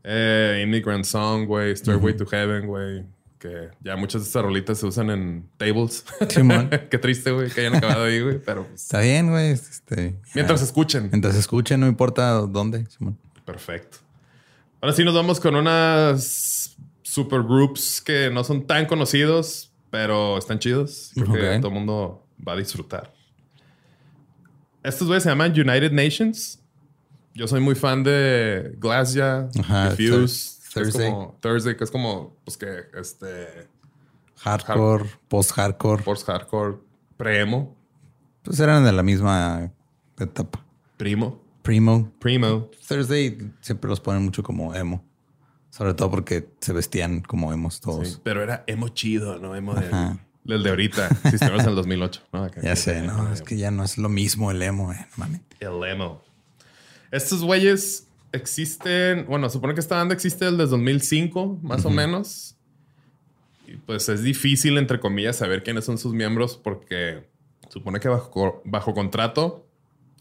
[0.04, 1.74] Eh, Immigrant Song, güey.
[1.74, 3.06] Stairway to Heaven, güey.
[3.38, 6.04] Que ya muchas de estas rolitas se usan en tables.
[6.28, 6.70] Simón.
[6.90, 8.38] Qué triste, güey, que hayan acabado ahí, güey.
[8.44, 9.50] Pero pues, Está bien, güey.
[9.50, 11.08] Este, mientras ah, escuchen.
[11.10, 13.16] Mientras escuchen, no importa dónde, Simón.
[13.44, 13.98] Perfecto.
[14.80, 21.12] Ahora sí nos vamos con unas supergroups que no son tan conocidos, pero están chidos.
[21.14, 21.60] Creo que Ok.
[21.60, 23.12] todo el mundo va a disfrutar.
[24.82, 26.60] Estos güeyes se llaman United Nations.
[27.34, 31.10] Yo soy muy fan de Glassja, Ajá, Diffuse, Es Thursday.
[31.10, 33.68] como Thursday, que es como, pues que, este,
[34.36, 36.02] Hardcore, post-hardcore.
[36.04, 36.76] post-hardcore,
[37.16, 37.74] pre-emo,
[38.42, 39.70] Pues eran de la misma
[40.18, 40.64] etapa.
[40.96, 42.10] primo, Primo.
[42.18, 42.70] primo.
[42.88, 45.04] Thursday siempre los ponen mucho como emo.
[45.70, 48.08] Sobre todo porque se vestían como emos todos.
[48.08, 49.54] Sí, pero era emo chido, ¿no?
[49.54, 49.90] Emo del,
[50.44, 51.08] del de ahorita.
[51.28, 52.22] Si estuvimos en el 2008.
[52.32, 52.44] ¿no?
[52.44, 55.06] Acá- Ya sé, no, es que ya no es lo mismo el emo, eh.
[55.60, 56.22] El emo.
[57.12, 62.56] Estos güeyes existen, bueno, supone que esta banda existe desde el 2005, más o menos.
[63.66, 67.28] Y pues es difícil, entre comillas, saber quiénes son sus miembros porque
[67.68, 69.68] supone que bajo, bajo contrato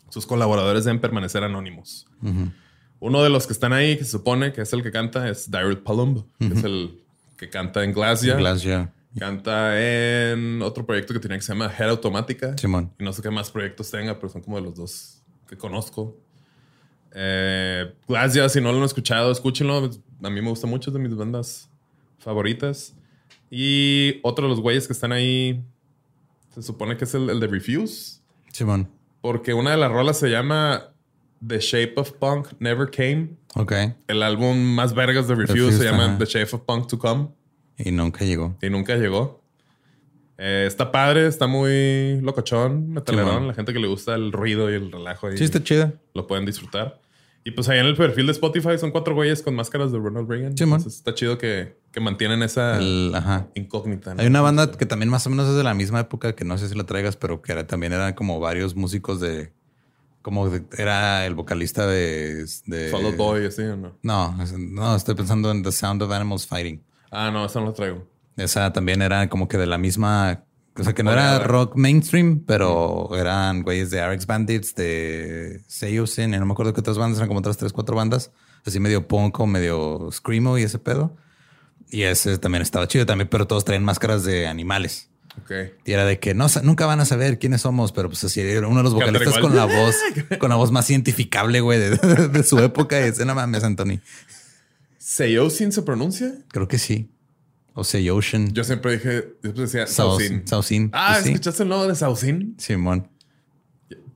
[0.09, 2.07] sus colaboradores deben permanecer anónimos.
[2.99, 5.51] Uno de los que están ahí, que se supone que es el que canta, es
[5.51, 7.03] Daryl Palumbo, que es el
[7.37, 8.35] que canta en Glassja.
[8.35, 8.93] Glassja.
[9.19, 12.57] Canta en otro proyecto que tenía que se llama Head Automática.
[12.57, 12.93] Simón.
[12.99, 16.17] Y no sé qué más proyectos tenga, pero son como de los dos que conozco.
[17.13, 19.89] Eh, Glassja, si no lo han escuchado, escúchenlo.
[20.23, 21.69] A mí me gusta mucho, es de mis bandas
[22.19, 22.95] favoritas.
[23.49, 25.63] Y otro de los güeyes que están ahí,
[26.53, 28.19] se supone que es el, el de Refuse.
[28.51, 28.89] Simón.
[29.21, 30.91] Porque una de las rolas se llama
[31.45, 33.29] The Shape of Punk Never Came.
[33.55, 33.73] Ok.
[34.07, 36.17] El álbum más vergas de Refuse Refuse, se llama ajá.
[36.17, 37.29] The Shape of Punk to Come.
[37.77, 38.57] Y nunca llegó.
[38.61, 39.41] Y nunca llegó.
[40.37, 43.29] Eh, está padre, está muy locochón, metalerón.
[43.29, 43.47] Simón.
[43.47, 45.93] La gente que le gusta el ruido y el relajo ahí Sí, está chida.
[46.13, 47.01] lo pueden disfrutar.
[47.43, 50.29] Y pues ahí en el perfil de Spotify son cuatro güeyes con máscaras de Ronald
[50.29, 50.57] Reagan.
[50.57, 50.79] Simón.
[50.79, 53.47] Entonces está chido que, que mantienen esa El, ajá.
[53.55, 54.13] incógnita.
[54.13, 54.21] ¿no?
[54.21, 56.57] Hay una banda que también más o menos es de la misma época, que no
[56.57, 59.53] sé si la traigas, pero que era, también eran como varios músicos de...
[60.21, 62.45] Como de- era el vocalista de...
[62.65, 63.97] de Fall Boy, así o no.
[64.03, 66.83] No, no, estoy pensando en The Sound of Animals Fighting.
[67.11, 68.05] Ah, no, esa no la traigo.
[68.37, 70.43] Esa también era como que de la misma...
[70.79, 76.35] O sea, que no era rock mainstream, pero eran güeyes de RX Bandits, de Seiyusen,
[76.35, 78.31] y no me acuerdo qué otras bandas, eran como otras tres, cuatro bandas.
[78.63, 81.17] Así medio punk o medio screamo y ese pedo.
[81.89, 85.09] Y ese también estaba chido también, pero todos traían máscaras de animales.
[85.41, 85.51] Ok.
[85.85, 88.67] Y era de que no, nunca van a saber quiénes somos, pero pues así era
[88.67, 89.95] uno de los vocalistas con la voz,
[90.39, 92.99] con la voz más identificable, güey, de, de su época.
[92.99, 93.99] Y ese, no mames, Anthony.
[94.97, 96.33] ¿Seiyousin se pronuncia?
[96.49, 97.09] Creo que sí.
[97.79, 98.51] O sea, Ocean.
[98.53, 100.47] Yo siempre dije, yo decía Saucin.
[100.47, 100.89] Saucin.
[100.93, 101.29] Ah, Pues sí.
[101.29, 102.55] ¿escuchaste el nuevo de Saucin?
[102.57, 103.07] Simón.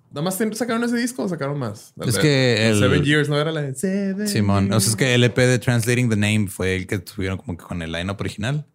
[0.10, 1.93] ¿Nada más sacaron ese disco o sacaron más?
[2.06, 4.74] Es que el- Seven Years, ¿no era la de Seven Simón.
[4.74, 7.56] O sea, es que el EP de Translating the Name fue el que tuvieron como
[7.56, 8.65] que con el line-up original.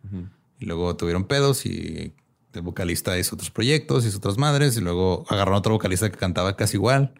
[0.60, 2.14] Y luego tuvieron pedos y
[2.54, 4.76] el vocalista hizo otros proyectos, hizo otras madres.
[4.76, 7.12] Y luego agarraron otro vocalista que cantaba casi igual.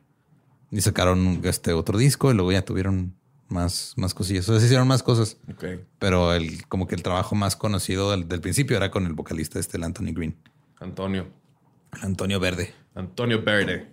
[0.71, 3.17] Y sacaron este otro disco y luego ya tuvieron
[3.49, 4.49] más, más cosillas.
[4.49, 5.37] O sea, se hicieron más cosas.
[5.51, 5.65] Ok.
[5.99, 9.59] Pero el, como que el trabajo más conocido del, del principio era con el vocalista
[9.59, 10.37] este, el Anthony Green.
[10.81, 11.27] Antonio.
[12.03, 12.75] Antonio Verde.
[12.95, 13.93] Antonio Verde.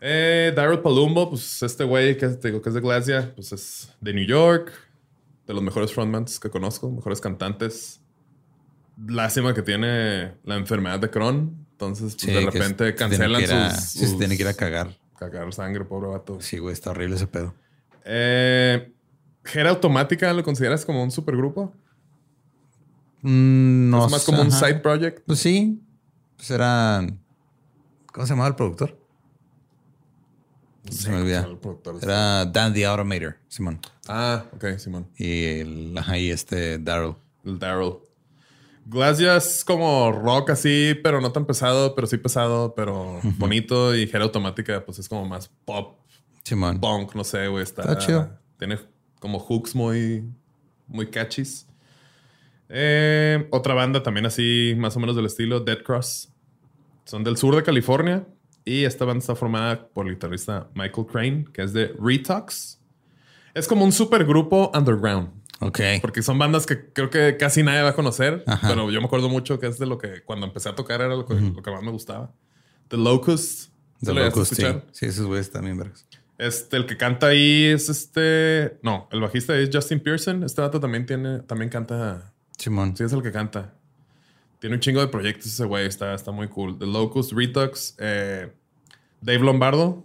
[0.00, 4.24] Eh, Daryl Palumbo, pues este güey que que es de Glacia, pues es de New
[4.26, 4.72] York,
[5.46, 8.00] de los mejores frontmans que conozco, mejores cantantes.
[9.06, 13.74] Lástima que tiene la enfermedad de Crohn, entonces pues, Sí, de repente tiene cancelan a-
[13.74, 14.96] sus, sí, se tiene que ir a sus- cagar.
[15.18, 16.38] cagar sangre, pobre vato.
[16.40, 17.54] Sí, güey, está horrible ese pedo.
[18.04, 18.92] Eh,
[19.44, 21.72] ¿Gera Automática lo consideras como un supergrupo?
[23.22, 25.22] Mm, no es más como un side project.
[25.26, 25.80] Pues sí.
[26.36, 27.20] Pues eran.
[28.12, 29.00] ¿Cómo se llamaba el productor?
[30.90, 31.48] se me olvida.
[32.02, 33.80] Era Dan the Automator, Simón.
[34.08, 35.06] Ah, ok, Simón.
[35.16, 37.14] Y el ajá, y este Daryl.
[37.44, 37.98] El Daryl.
[38.86, 43.94] Glacia es como rock así, pero no tan pesado, pero sí pesado, pero bonito.
[43.94, 45.98] Y Gera Automática, pues es como más pop,
[46.44, 46.80] Simón.
[46.80, 47.62] punk, no sé, güey.
[47.62, 48.38] Está, Está chido.
[48.58, 48.78] Tiene
[49.20, 50.24] como hooks muy,
[50.86, 51.66] muy catchies.
[52.68, 56.32] Eh, otra banda también así, más o menos del estilo, Dead Cross.
[57.04, 58.26] Son del sur de California.
[58.64, 62.78] Y esta banda está formada por el guitarrista Michael Crane, que es de Retox.
[63.54, 65.30] Es como un supergrupo underground.
[65.60, 65.80] Ok.
[66.00, 68.44] Porque son bandas que creo que casi nadie va a conocer.
[68.46, 68.68] Ajá.
[68.68, 71.14] Pero yo me acuerdo mucho que es de lo que cuando empecé a tocar era
[71.14, 72.32] lo que, lo que más me gustaba.
[72.88, 73.70] The Locust.
[74.00, 74.64] ¿Se The Locust, sí.
[74.92, 76.06] Sí, esos güeyes también, vergas.
[76.40, 78.78] Este, el que canta ahí es este.
[78.82, 80.42] No, el bajista es Justin Pearson.
[80.42, 82.32] Este vato también tiene, también canta.
[82.56, 82.96] Simón.
[82.96, 83.74] Sí, es el que canta.
[84.58, 85.86] Tiene un chingo de proyectos ese güey.
[85.86, 86.78] Está, está muy cool.
[86.78, 88.50] The Locust, Redux, eh,
[89.20, 90.02] Dave Lombardo,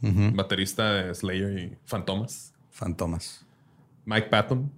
[0.00, 2.54] baterista de Slayer y Fantomas.
[2.70, 3.44] Fantomas.
[4.04, 4.70] Mike Patton.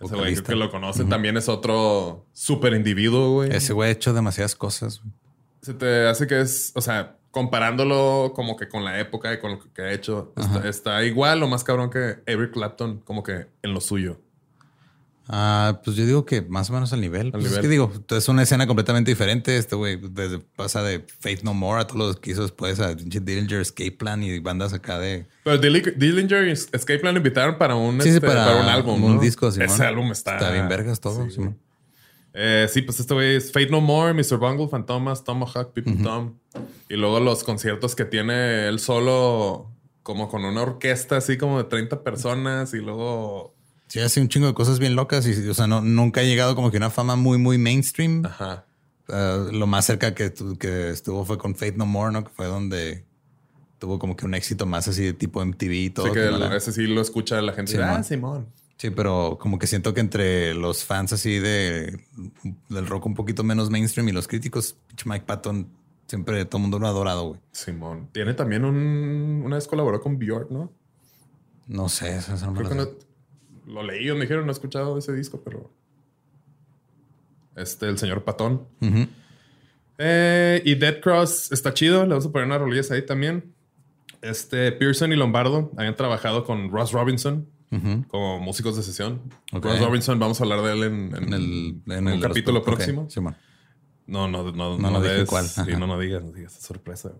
[0.00, 1.06] Ese güey creo que lo conoce.
[1.06, 3.56] También es otro súper individuo, güey.
[3.56, 5.00] Ese güey ha hecho demasiadas cosas.
[5.62, 9.52] Se te hace que es, o sea, comparándolo como que con la época y con
[9.52, 10.32] lo que ha hecho,
[10.64, 14.20] está, igual o más cabrón que Eric Clapton, como que en lo suyo.
[15.32, 17.30] Ah, pues yo digo que más o menos al nivel.
[17.30, 19.56] Pues Es que digo, es una escena completamente diferente.
[19.56, 19.96] Este güey
[20.56, 24.24] pasa de Faith No More a todos los que hizo después a Dillinger Escape Plan
[24.24, 25.28] y bandas acá de.
[25.44, 29.04] Pero Dillinger Escape Plan invitaron para un, este, para, un álbum.
[29.04, 29.68] Un disco, Simón.
[29.68, 30.32] Ese álbum está.
[30.32, 31.40] Está bien vergas todo, sí,
[32.34, 34.38] eh, sí, pues este güey es Fate No More, Mr.
[34.38, 36.38] Bungle, Fantomas, Tomahawk, People Tom.
[36.88, 39.70] Y luego los conciertos que tiene él solo,
[40.02, 42.74] como con una orquesta así como de 30 personas.
[42.74, 43.54] Y luego
[43.90, 46.54] Sí, hace un chingo de cosas bien locas y, o sea, no, nunca ha llegado
[46.54, 48.24] como que una fama muy, muy mainstream.
[48.24, 48.64] Ajá.
[49.08, 52.22] Uh, lo más cerca que, que estuvo fue con Faith No More, ¿no?
[52.22, 53.04] Que fue donde
[53.80, 56.06] tuvo como que un éxito más así de tipo MTV y todo.
[56.06, 57.82] Sí, que a veces sí lo escucha la gente.
[57.82, 58.46] ah, Simón.
[58.80, 62.00] Sí, pero como que siento que entre los fans así de
[62.70, 65.68] del rock un poquito menos mainstream y los críticos, Mike Patton
[66.06, 67.40] siempre todo el mundo lo ha adorado, güey.
[67.52, 68.08] Simón.
[68.12, 69.42] Tiene también un...
[69.44, 70.72] Una vez colaboró con Björk, ¿no?
[71.66, 72.88] No sé, eso no Creo que no,
[73.66, 75.70] lo leí me dijeron, no he escuchado ese disco, pero.
[77.56, 78.66] Este, el señor Patón.
[79.98, 83.52] Eh, y Dead Cross está chido, le vamos a poner unas rolillas ahí también.
[84.22, 87.46] Este, Pearson y Lombardo habían trabajado con Ross Robinson
[88.08, 89.22] como músicos de sesión.
[89.52, 93.08] Ross Robinson, vamos a hablar de él en, el, en un capítulo próximo.
[94.06, 95.46] no, no, no, no, no, no, digas, cuál.
[95.46, 97.12] Sí, no, no digas, no digas, sorpresa.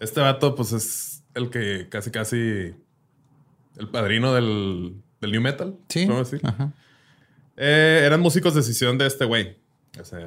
[0.00, 5.76] Este vato, pues es el que casi, casi el padrino del del new metal.
[5.88, 6.08] Sí.
[7.56, 9.56] Eh, eran músicos de sesión de este güey.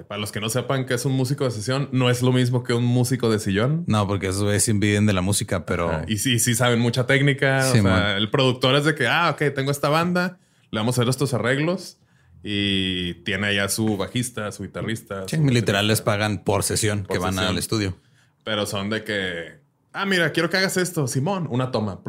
[0.08, 2.64] Para los que no sepan que es un músico de sesión, no es lo mismo
[2.64, 3.84] que un músico de sillón.
[3.88, 6.02] No, porque esos güeyes envidian de la música, pero.
[6.08, 7.70] Y sí, sí saben mucha técnica.
[7.70, 10.40] o sea, el productor es de que, ah, ok, tengo esta banda,
[10.72, 11.98] le vamos a hacer estos arreglos.
[12.44, 15.28] Y tiene allá su bajista, su guitarrista.
[15.28, 17.98] Sí, literal les pagan por sesión que van al estudio.
[18.44, 19.60] Pero son de que,
[19.94, 22.02] ah, mira, quiero que hagas esto, Simón, una toma.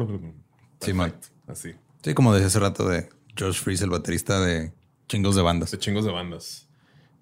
[0.79, 1.13] Simón.
[1.47, 1.73] Así.
[2.03, 4.73] Sí, como decía hace rato de George Freeze, el baterista de
[5.07, 5.71] chingos de bandas.
[5.71, 6.67] De chingos de bandas.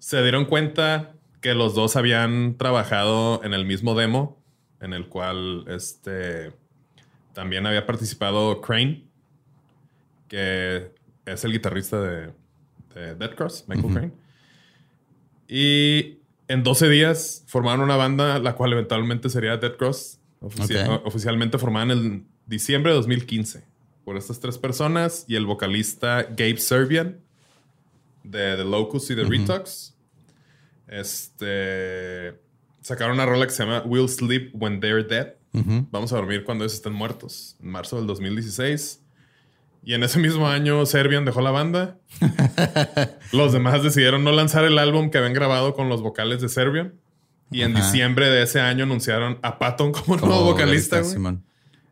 [0.02, 4.36] Se dieron cuenta que los dos habían trabajado en el mismo demo,
[4.80, 6.52] en el cual este
[7.34, 9.04] también había participado Crane,
[10.26, 10.90] que
[11.24, 12.32] es el guitarrista de,
[13.14, 14.12] Dead Cross, Michael Crane.
[15.46, 20.18] Y en 12 días formaron una banda, la cual eventualmente sería Dead Cross.
[20.40, 23.62] Oficialmente formada en el diciembre de 2015
[24.04, 27.20] por estas tres personas y el vocalista Gabe Serbian
[28.24, 29.91] de The Locust y The Retox.
[30.92, 32.38] Este
[32.82, 35.34] sacaron una rola que se llama We'll Sleep When They're Dead.
[35.90, 37.56] Vamos a dormir cuando ellos estén muertos.
[37.62, 39.00] En marzo del 2016.
[39.84, 41.98] Y en ese mismo año Serbian dejó la banda.
[43.32, 46.94] los demás decidieron no lanzar el álbum que habían grabado con los vocales de Serbian.
[47.50, 51.02] Y en diciembre de ese año anunciaron a Patton como, nuevo vocalista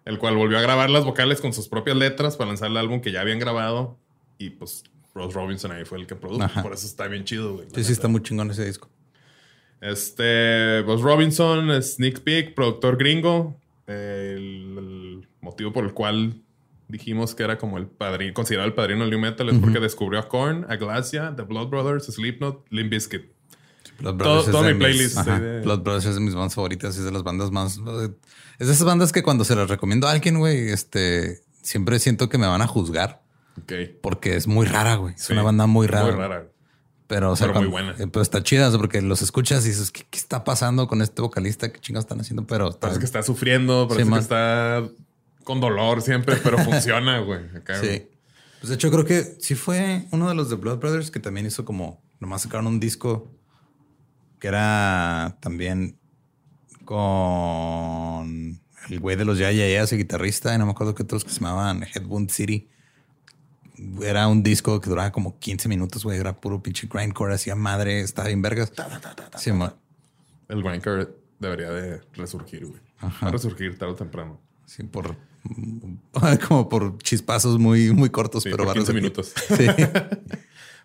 [0.07, 3.01] el cual volvió a grabar las vocales con sus propias letras para lanzar el álbum
[3.01, 3.99] que ya habían grabado.
[4.39, 6.63] Y pues Ross Robinson ahí fue el que produjo.
[6.63, 7.69] Por eso está bien chido, güey.
[7.75, 8.89] Sí, sí, está muy chingón ese disco.
[9.81, 13.57] Este, Ross Robinson, Sneak Peek, productor gringo.
[13.87, 16.43] El, motivo por el cual
[16.89, 20.21] dijimos que era como el padrino, considerado el padrino del new metal es porque descubrió
[20.21, 23.23] a Korn, a Glacia, The Blood Brothers, Slipknot, Limp Bizkit.
[23.99, 25.19] Blood Brothers todo, mi playlist.
[25.65, 27.79] Blood Brothers es de mis bandas favoritas y es de las bandas más
[28.59, 32.29] es de esas bandas que cuando se las recomiendo a alguien, güey, este, siempre siento
[32.29, 33.23] que me van a juzgar.
[34.03, 35.15] Porque es muy rara, güey.
[35.15, 36.07] Es una banda muy rara.
[36.07, 36.47] Muy rara.
[37.07, 37.93] Pero, o sea, muy buena.
[37.99, 41.73] Eh, pero está chida, porque los escuchas y dices, ¿qué, está pasando con este vocalista?
[41.73, 42.47] ¿Qué chingados están haciendo?
[42.47, 44.89] Pero parece que está sufriendo, parece que está
[45.43, 47.41] con dolor siempre, pero funciona, güey.
[47.81, 48.07] sí.
[48.61, 51.47] Pues de hecho, creo que sí fue uno de los de Blood Brothers que también
[51.47, 53.35] hizo como, nomás sacaron un disco
[54.39, 55.99] que era también
[56.85, 61.25] con el güey de los Ya Ya ese guitarrista, y no me acuerdo qué otros
[61.25, 62.69] que se llamaban Headwound City.
[64.03, 66.19] Era un disco que duraba como 15 minutos, güey.
[66.19, 68.73] Era puro pinche grindcore, hacía madre, estaba bien vergas.
[69.37, 69.51] sí,
[70.49, 71.09] el grindcore
[71.39, 72.81] debería de resurgir, güey.
[73.03, 74.41] Va a resurgir tarde o temprano.
[74.67, 75.17] Sí, por
[76.49, 79.33] como por chispazos muy, muy cortos, pero por 15 minutos.
[79.57, 79.67] Sí.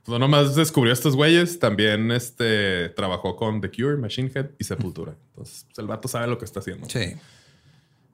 [0.05, 4.51] Pues no nomás descubrió a estos güeyes, también este, trabajó con The Cure, Machine Head
[4.59, 5.15] y Sepultura.
[5.29, 6.87] Entonces, pues, el vato sabe lo que está haciendo.
[6.87, 7.15] Sí.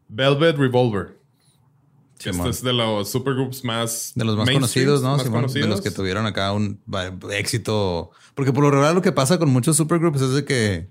[0.07, 1.17] Velvet Revolver.
[2.29, 4.11] Este es de los supergroups más...
[4.15, 5.17] De los más conocidos, ¿no?
[5.17, 6.79] De los que tuvieron acá un
[7.31, 8.11] éxito.
[8.35, 10.89] Porque por lo regular lo que pasa con muchos supergroups es de que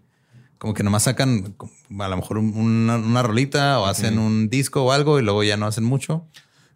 [0.61, 1.57] como que nomás sacan
[1.99, 5.67] a lo mejor una, rolita o hacen un disco o algo y luego ya no
[5.67, 6.27] hacen mucho.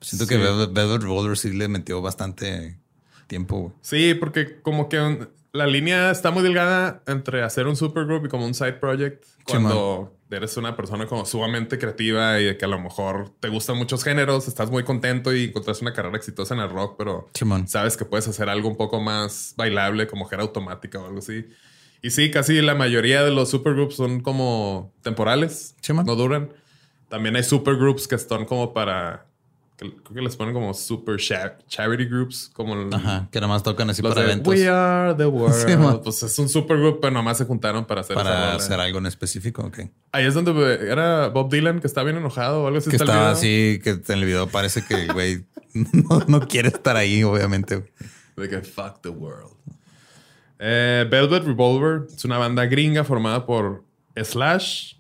[0.01, 2.79] Siento que Velvet Revolver sí le metió bastante
[3.27, 3.75] tiempo.
[3.83, 8.45] Sí, porque como que la línea está muy delgada entre hacer un supergroup y como
[8.45, 9.25] un side project.
[9.45, 14.03] Cuando eres una persona como sumamente creativa y que a lo mejor te gustan muchos
[14.03, 17.31] géneros, estás muy contento y encontraste una carrera exitosa en el rock, pero
[17.67, 21.47] sabes que puedes hacer algo un poco más bailable, como era automática o algo así.
[22.03, 26.53] Y sí, casi la mayoría de los supergroups son como temporales, no duran.
[27.09, 29.27] También hay supergroups que están como para
[29.77, 34.23] creo que les ponen como super charity groups, como Ajá, que nomás tocan así para
[34.23, 34.53] eventos.
[34.53, 36.03] We are the world.
[36.03, 39.07] pues es un super group, pero nomás se juntaron para hacer para hacer algo en
[39.07, 39.81] específico, ok.
[40.13, 40.53] Ahí es donde
[40.91, 42.91] era Bob Dylan que está bien enojado o algo así.
[42.91, 45.45] Que estaba así, que en el video parece que güey
[46.29, 47.93] no, quiere estar ahí, obviamente.
[48.37, 49.53] De que fuck the world.
[50.59, 53.83] Eh, Velvet Revolver es una banda gringa formada por
[54.17, 54.95] Slash,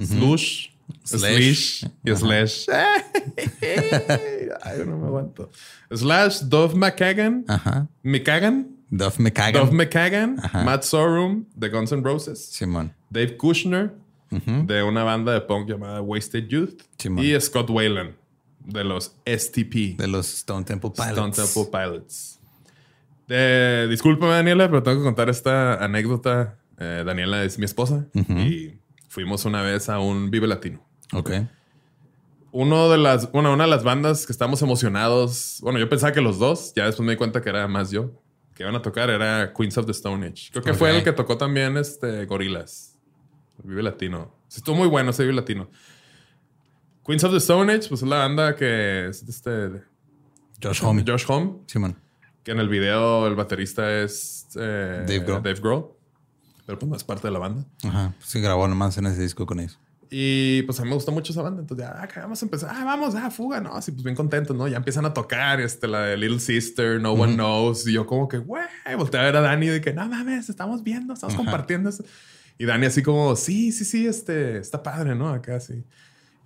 [0.00, 0.68] Slush,
[1.02, 2.68] Slash y Slash.
[4.62, 5.50] Ay, no me aguanto.
[5.92, 7.44] Slash, Dove McKagan.
[7.48, 7.88] Ajá.
[8.02, 8.68] McKagan.
[8.90, 9.52] Dove McKagan.
[9.52, 10.36] Dove McKagan.
[10.64, 12.44] Matt Sorum de Guns N' Roses.
[12.52, 12.94] Simón.
[13.10, 13.92] Dave Kushner
[14.30, 16.82] de una banda de punk llamada Wasted Youth.
[16.98, 17.24] Simón.
[17.24, 18.16] Y Scott Whalen
[18.64, 19.96] de los STP.
[19.96, 21.10] De los Stone Temple Pilots.
[21.12, 22.40] Stone Temple Pilots.
[23.28, 26.58] De, discúlpame, Daniela, pero tengo que contar esta anécdota.
[26.78, 28.74] Eh, Daniela es mi esposa y
[29.14, 30.84] fuimos una vez a un Vive Latino.
[31.12, 31.30] Ok.
[32.50, 35.58] Uno de las, bueno, una de las bandas que estamos emocionados.
[35.62, 38.20] Bueno, yo pensaba que los dos, ya después me di cuenta que era más yo,
[38.54, 40.50] que iban a tocar, era Queens of the Stone Age.
[40.50, 42.98] Creo que fue el que tocó también este Gorilas.
[43.62, 44.34] Vive Latino.
[44.48, 45.70] estuvo muy bueno ese Vive Latino.
[47.06, 49.82] Queens of the Stone Age, pues es la banda que es este.
[50.60, 51.04] Josh Home.
[51.06, 51.60] Josh Home.
[51.66, 51.96] Simón.
[52.42, 55.42] Que en el video el baterista es eh, Dave Grohl.
[55.42, 55.94] Dave Grohl.
[56.66, 57.64] Pero pues no es parte de la banda.
[57.84, 58.14] Ajá.
[58.24, 59.78] Sí, grabó nomás en ese disco con ellos.
[60.10, 61.60] Y pues a mí me gustó mucho esa banda.
[61.60, 62.70] Entonces, ya, ah, vamos a empezar.
[62.72, 63.74] Ah, vamos, ah, fuga, ¿no?
[63.74, 64.68] Así, pues bien contentos, ¿no?
[64.68, 67.86] Ya empiezan a tocar este, la de Little Sister, No One Knows.
[67.86, 68.64] Y yo, como que, güey,
[68.96, 71.90] volteé a ver a Dani de que, no mames, estamos viendo, estamos compartiendo.
[72.58, 75.30] Y Dani, así como, sí, sí, sí, este, está padre, ¿no?
[75.30, 75.84] Acá sí.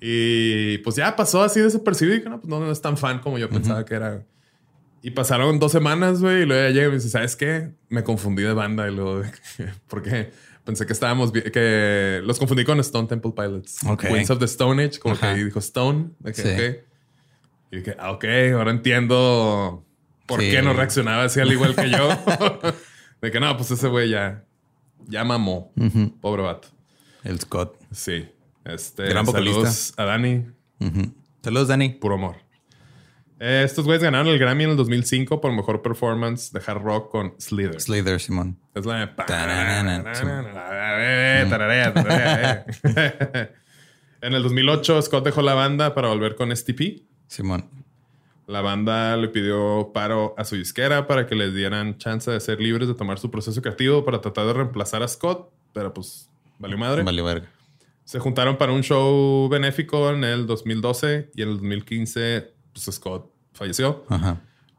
[0.01, 3.39] Y pues ya pasó así desapercibido y que no, pues no, es tan fan como
[3.39, 4.25] yo pensaba que era.
[5.03, 7.71] Y pasaron dos semanas, güey, y luego ya llega y me dice, ¿sabes qué?
[7.89, 9.23] Me confundí de banda y luego,
[9.89, 10.31] ¿por qué?
[10.65, 13.79] Pensé que estábamos que los confundí con Stone Temple Pilots.
[13.99, 16.11] Queens of the Stone Age, como que dijo Stone.
[17.71, 18.25] Y dije, ah, ok,
[18.55, 19.85] ahora entiendo
[20.27, 22.09] por qué no reaccionaba así al igual que yo.
[23.23, 24.45] de que no, pues ese güey ya,
[25.07, 25.73] ya mamó.
[26.21, 26.69] Pobre vato.
[27.25, 27.77] El Scott.
[27.91, 28.29] Sí.
[28.65, 30.47] Este, Gran saludos a Dani.
[31.43, 31.91] Saludos, Dani.
[31.91, 32.37] Puro amor.
[33.41, 37.11] Eh, estos güeyes ganaron el Grammy en el 2005 por mejor performance de hard rock
[37.11, 37.81] con Slither.
[37.81, 38.59] Slither, Simón.
[38.75, 39.15] Es la
[44.21, 47.03] En el 2008, Scott dejó la banda para volver con STP.
[47.29, 47.71] Simón.
[48.49, 52.61] La banda le pidió paro a su disquera para que les dieran chance de ser
[52.61, 56.29] libres de tomar su proceso creativo para tratar de reemplazar a Scott, pero pues
[56.59, 57.05] valió madre.
[57.05, 57.49] Valió verga.
[58.05, 63.31] Se juntaron para un show benéfico en el 2012 y en el 2015 pues, Scott
[63.53, 64.05] falleció.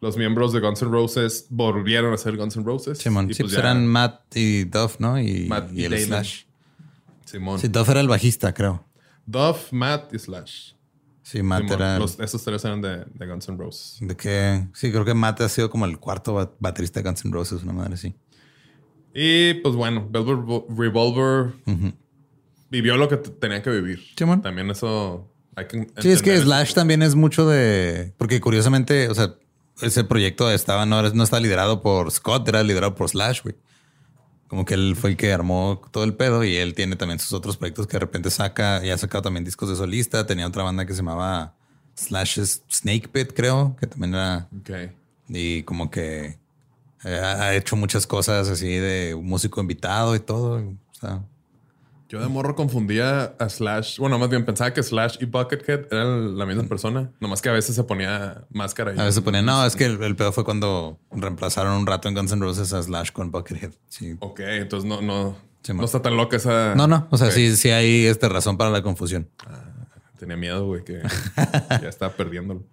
[0.01, 2.97] Los miembros de Guns N' Roses volvieron a ser Guns N' Roses.
[2.99, 3.27] Simón.
[3.27, 5.19] sí, pues, pues eran Matt y Duff, ¿no?
[5.19, 6.43] Y, Matt y, el Slash.
[7.25, 7.59] Simón.
[7.59, 8.85] Sí, Duff era el bajista, creo.
[9.25, 10.71] Duff, Matt y Slash.
[11.21, 11.97] Sí, Matt era.
[11.97, 13.97] esos tres eran de, Guns N' Roses.
[13.99, 14.67] De que.
[14.73, 17.73] Sí, creo que Matt ha sido como el cuarto baterista de Guns N' Roses, una
[17.73, 18.15] madre así.
[19.13, 21.53] Y pues bueno, Velvet Revolver
[22.69, 23.99] vivió lo que tenía que vivir.
[24.15, 24.41] Simón.
[24.41, 25.28] También eso
[25.99, 28.13] sí, es que Slash también es mucho de.
[28.17, 29.35] Porque curiosamente, o sea,
[29.81, 33.55] ese proyecto estaba, no, no está liderado por Scott, era liderado por Slash, güey.
[34.47, 37.33] Como que él fue el que armó todo el pedo y él tiene también sus
[37.33, 38.83] otros proyectos que de repente saca.
[38.83, 40.25] Y ha sacado también discos de solista.
[40.25, 41.53] Tenía otra banda que se llamaba
[41.95, 44.47] Slash's Snake Pit, creo, que también era.
[44.59, 44.91] Ok.
[45.27, 46.39] Y como que
[47.03, 50.55] eh, ha hecho muchas cosas así de músico invitado y todo.
[50.57, 51.23] O sea,
[52.09, 53.99] yo de morro confundía a Slash.
[53.99, 57.11] Bueno, más bien pensaba que Slash y Buckethead eran la misma persona.
[57.19, 58.91] Nomás que a veces se ponía máscara.
[58.93, 59.43] a veces se ponía.
[59.43, 62.81] No, es que el, pedo fue cuando reemplazaron un rato en Guns N' Roses a
[62.81, 63.73] Slash con Buckethead.
[63.89, 64.17] Sí.
[64.21, 65.37] Ok, entonces no, no,
[65.71, 66.73] no está tan loca esa.
[66.73, 67.07] No, no.
[67.11, 69.29] O sea, sí, sí hay esta razón para la confusión.
[69.45, 69.65] Ah,
[70.17, 71.03] tenía miedo, güey, que
[71.35, 72.63] ya estaba perdiéndolo.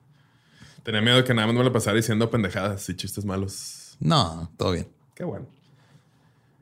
[0.82, 3.98] Tenía miedo de que nada más me lo pasara diciendo pendejadas y chistes malos.
[4.00, 4.88] No, todo bien.
[5.14, 5.46] Qué bueno.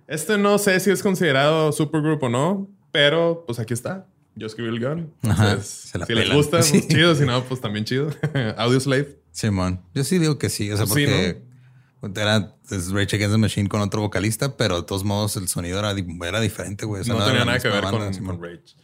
[0.06, 4.06] Este no sé si es considerado supergroup o no, pero pues aquí está.
[4.36, 5.12] yo escribí el guion.
[5.22, 6.36] Entonces, si les pelan.
[6.36, 6.72] gusta, Sí.
[6.78, 7.14] pues chido.
[7.14, 8.08] Si no, pues también chido.
[8.56, 9.18] Audio Slave.
[9.32, 9.80] Simón.
[9.94, 10.70] Yo sí digo que sí.
[10.70, 14.82] O sea, Sí, porque era es Rage Against the Machine con otro vocalista, pero de
[14.86, 15.92] todos modos el sonido era,
[16.26, 17.00] era diferente, güey.
[17.00, 18.74] O sea, no tenía nada que ver banda, con, con Rage.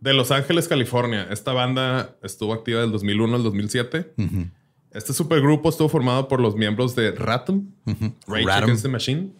[0.00, 1.26] De Los Ángeles, California.
[1.30, 4.12] Esta banda estuvo activa del 2001 al 2007.
[4.18, 4.46] Ujú.
[4.92, 7.70] Este supergrupo estuvo formado por los miembros de Ratum,
[8.26, 8.64] Rage Ratum.
[8.64, 9.32] Against the Machine,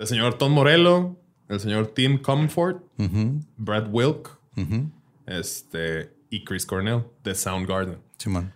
[0.00, 1.16] el señor Tom Morello,
[1.48, 2.82] el señor Tim Comfort.
[3.56, 4.30] Brad Wilk,
[5.26, 7.98] este, y Chris Cornell de Soundgarden.
[8.18, 8.52] Simón.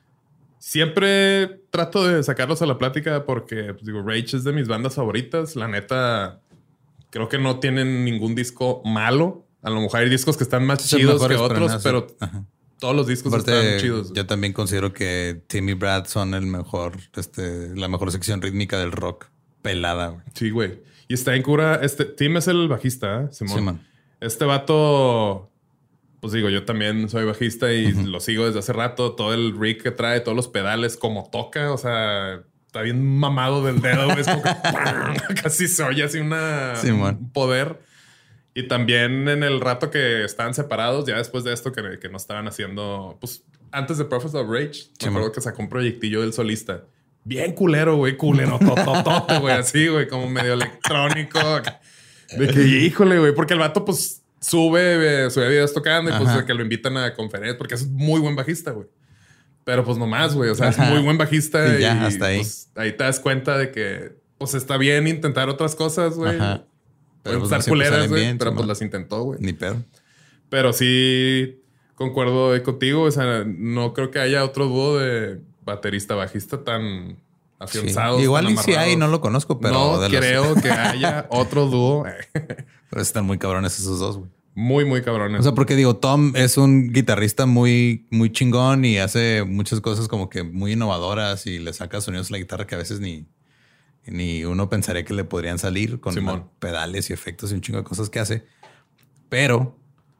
[0.59, 4.95] Siempre trato de sacarlos a la plática porque, pues, digo, Rage es de mis bandas
[4.95, 5.57] favoritas.
[5.57, 6.41] La neta,
[7.11, 9.45] creo que no tienen ningún disco malo.
[9.63, 11.79] A lo mejor hay discos que están más Son chidos que otros, sí.
[11.83, 12.45] pero Ajá.
[12.79, 14.13] todos los discos Aparte, están chidos.
[14.15, 18.79] yo también considero que Tim y Brad son el mejor, este, la mejor sección rítmica
[18.79, 19.27] del rock.
[19.61, 20.25] Pelada, güey.
[20.35, 20.81] Sí, güey.
[21.15, 21.79] Y está en cura.
[21.81, 23.29] Este Tim es el bajista, ¿eh?
[23.31, 23.57] Simón.
[23.57, 23.81] Simón.
[24.21, 25.49] Este vato,
[26.19, 29.13] pues digo, yo también soy bajista y lo sigo desde hace rato.
[29.13, 33.65] Todo el rig que trae, todos los pedales, como toca, o sea, está bien mamado
[33.65, 34.23] del dedo, güey.
[34.23, 35.15] Es como que ¡pam!
[35.43, 37.19] casi se oye así una Simón.
[37.21, 37.79] un poder.
[38.55, 42.17] Y también en el rato que estaban separados, ya después de esto que, que no
[42.17, 45.17] estaban haciendo, pues antes de Prophets of Rage, me Simón.
[45.19, 46.83] acuerdo que sacó un proyectillo del solista.
[47.25, 51.41] Bien culero, güey, culero, tototote, güey, así, güey, como medio electrónico.
[52.37, 56.29] De que, híjole, güey, porque el vato, pues, sube, eh, sube videos tocando y pues
[56.29, 56.41] Ajá.
[56.41, 58.89] de que lo invitan a conferencias, porque es muy buen bajista, güey.
[59.65, 62.37] Pero pues nomás, güey, o sea, es muy buen bajista Y y, ya, hasta ahí.
[62.39, 66.37] pues, ahí te das cuenta de que, pues, está bien intentar otras cosas, güey.
[66.37, 66.65] Ajá.
[67.23, 69.41] Pueden pues, estar no culeras, güey, pero pues las intentó, güey.
[69.41, 69.83] Ni pedo.
[70.51, 71.63] Pero sí
[71.95, 73.03] concuerdo ahí contigo.
[73.03, 77.17] O sea, no creo que haya otro dúo de baterista bajista tan
[77.67, 77.79] Sí.
[77.79, 78.21] afianzados.
[78.23, 81.27] Igual tan y si hay, no lo conozco, pero no de los- creo que haya
[81.31, 82.05] otro dúo.
[82.91, 84.31] pero están muy cabrones esos dos, güey.
[84.57, 85.41] Muy, muy cabrones.
[85.41, 90.07] O sea, porque digo, Tom es un guitarrista muy, muy chingón y hace muchas cosas
[90.07, 93.27] como que muy innovadoras y le saca sonidos a la guitarra que a veces ni,
[94.07, 96.51] ni uno pensaría que le podrían salir con Simón.
[96.61, 98.45] pedales y efectos y un chingo de cosas que hace.
[99.29, 99.77] Pero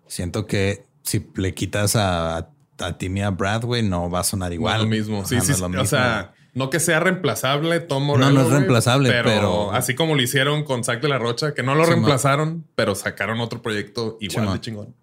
[0.09, 4.77] siento que si le quitas a, a Brad, güey, no va a sonar igual.
[4.77, 4.91] Igual.
[4.91, 5.19] lo mismo.
[5.21, 5.77] Ajá, Sí, no sí.
[5.79, 8.31] O sea, no que sea reemplazable Tom Morello.
[8.31, 11.63] No, no es reemplazable, pero- Así como lo hicieron con Zack de la Rocha, que
[11.63, 14.95] no lo Sí, reemplazaron, pero sacaron otro proyecto igual Sí, de chingón.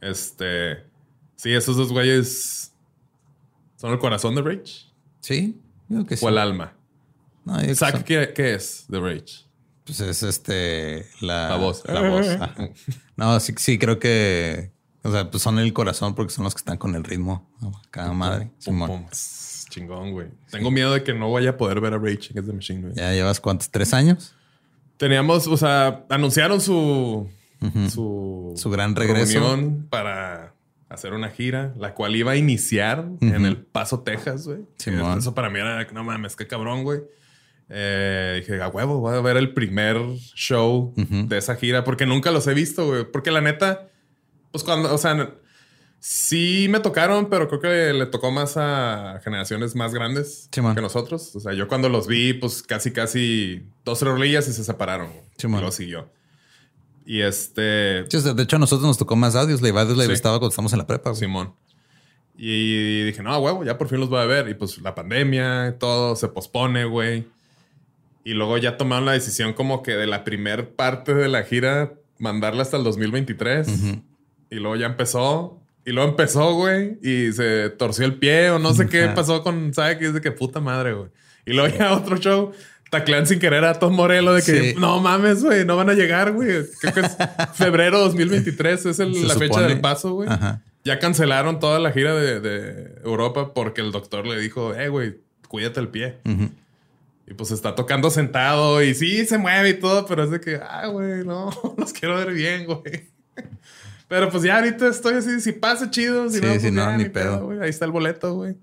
[0.00, 0.84] Este.
[1.36, 2.72] Sí, esos dos güeyes
[3.76, 4.86] son el corazón de Rage
[5.20, 6.24] sí, digo que sí.
[6.24, 6.72] o el alma.
[7.44, 9.44] No, Zack, son- ¿qué, qué es de Rage?
[9.84, 11.82] Pues es este la, La voz.
[11.86, 12.28] La voz.
[12.28, 12.54] ajá.
[13.16, 14.70] No, sí, sí, creo que.
[15.04, 17.50] O sea, pues son el corazón porque son los que están con el ritmo.
[17.90, 18.50] Cada madre.
[18.64, 19.06] Pum, pum.
[19.68, 20.28] Chingón, güey.
[20.50, 22.94] Tengo miedo de que no vaya a poder ver a Rage Against the Machine, güey.
[22.94, 24.34] Ya llevas cuántos, tres años.
[24.98, 27.28] Teníamos, o sea, anunciaron su,
[27.88, 29.40] su, Su gran regreso.
[29.40, 30.54] reunión para
[30.88, 34.60] hacer una gira, la cual iba a iniciar en El Paso, Texas, güey.
[35.16, 37.00] Eso para mí era, no mames, qué cabrón, güey.
[37.70, 39.96] Eh, dije, a huevo, voy a ver el primer
[40.34, 43.10] show de esa gira, porque nunca los he visto, güey.
[43.10, 43.88] Porque la neta,
[44.52, 45.34] pues cuando, o sea,
[45.98, 50.74] sí me tocaron, pero creo que le tocó más a generaciones más grandes Simón.
[50.74, 51.34] que nosotros.
[51.34, 55.08] O sea, yo cuando los vi, pues casi, casi dos rolillas y se separaron.
[55.38, 55.60] Simón.
[55.60, 56.10] Y lo siguió.
[57.04, 59.60] Y este, Sí, de hecho, a nosotros nos tocó más audios.
[59.60, 60.12] La Audios Sí.
[60.12, 61.10] estaba cuando estamos en la prepa.
[61.10, 61.20] güey.
[61.20, 61.54] Simón.
[62.36, 64.48] Y dije, no, huevo, ya por fin los voy a ver.
[64.48, 67.26] Y pues la pandemia, todo se pospone, güey.
[68.24, 71.94] Y luego ya tomaron la decisión como que de la primer parte de la gira
[72.18, 73.66] mandarla hasta el 2023.
[74.52, 75.58] Y luego ya empezó.
[75.84, 76.98] Y luego empezó, güey.
[77.02, 80.06] Y se torció el pie o no sé qué pasó con, ¿sabe qué?
[80.06, 81.08] Es de que puta madre, güey.
[81.46, 82.52] Y luego ya otro show.
[82.90, 84.74] Taclean sin querer a Tom Morello de que Sí.
[84.78, 86.48] no mames, güey, no van a llegar, güey.
[86.80, 87.16] Creo que es
[87.54, 90.28] febrero 2023, es el- la fecha del paso, güey.
[90.84, 95.14] Ya cancelaron toda la gira de, de Europa porque el doctor le dijo, eh, güey,
[95.48, 96.18] cuídate el pie.
[97.26, 100.56] Y pues está tocando sentado y sí, se mueve y todo, pero es de que,
[100.62, 103.08] ah, güey, no, los quiero ver bien, güey.
[104.12, 106.96] Pero pues ya ahorita estoy así, si pasa chido, si Sí, no, pues no, ya,
[106.98, 107.50] ni ni pedo.
[107.62, 108.54] Ahí está el boleto, güey.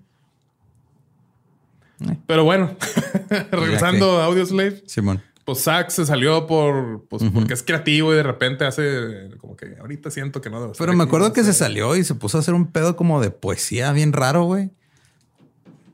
[2.08, 2.16] Eh.
[2.28, 2.76] Pero bueno,
[3.50, 5.20] regresando a Audioslave, Simón.
[5.44, 9.74] pues Zack se salió por, pues, porque es creativo y de repente hace como que
[9.80, 12.38] ahorita siento que no debo Pero me acuerdo no que se salió y se puso
[12.38, 14.70] a hacer un pedo como de poesía bien raro, güey.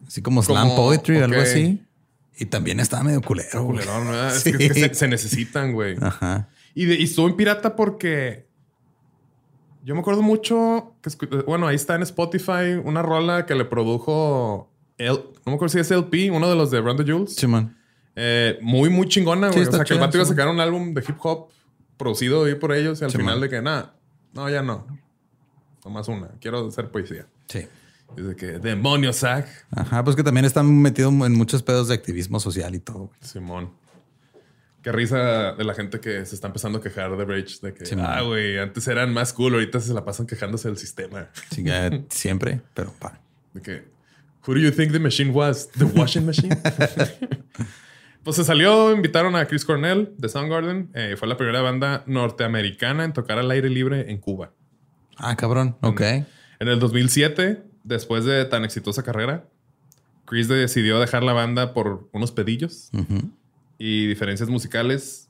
[0.07, 1.83] Así como slam poetry o algo así.
[2.39, 3.79] Y también estaba medio culero, güey.
[3.79, 4.37] Culerón, ¿verdad?
[4.37, 4.53] Es Sí.
[4.57, 5.97] que, es que se, se necesitan, güey.
[6.01, 6.49] Ajá.
[6.75, 8.46] Y, de- y estuvo en pirata porque
[9.87, 13.65] yo me acuerdo mucho que, escu- bueno, ahí está en Spotify una rola que le
[13.65, 14.69] produjo,
[14.99, 17.35] el, no me acuerdo si es LP, uno de los de Brando Jules.
[17.37, 17.77] Simón.
[18.17, 19.69] Eh, muy, muy chingona, Sí, güey.
[19.69, 20.33] o sea, que el vato iba a sí.
[20.33, 21.49] sacar un álbum de hip hop
[21.97, 23.41] producido ahí por ellos y al Sí, final man.
[23.43, 23.95] de que nada,
[24.35, 24.87] no, ya no.
[25.85, 26.29] Nomás una.
[26.41, 27.27] Quiero hacer poesía.
[27.49, 27.67] Sí.
[28.17, 29.47] Dice que demonio, Zach.
[29.71, 33.11] Ajá, pues que también están metidos en muchos pedos de activismo social y todo.
[33.21, 33.71] Simón.
[34.87, 37.57] Qué risa de la gente que se está empezando a quejar de Rage.
[37.61, 38.07] De que, Simón.
[38.09, 41.29] ah, güey, antes eran más cool, ahorita se la pasan quejándose del sistema.
[41.51, 41.65] Sí,
[42.09, 43.21] siempre, pero pa.
[43.53, 43.83] De que,
[44.47, 45.69] who do you think the machine was?
[45.73, 46.57] The washing machine?
[48.23, 50.91] pues se salió, invitaron a Chris Cornell de Soundgarden.
[50.95, 54.53] Eh, fue la primera banda norteamericana en tocar al aire libre en Cuba.
[55.17, 55.77] Ah, cabrón.
[55.81, 56.01] Ok.
[56.01, 59.49] En el 2007, después de tan exitosa carrera,
[60.27, 63.33] Chris decidió dejar la banda por unos pedillos Ujú.
[63.79, 65.29] Y diferencias musicales.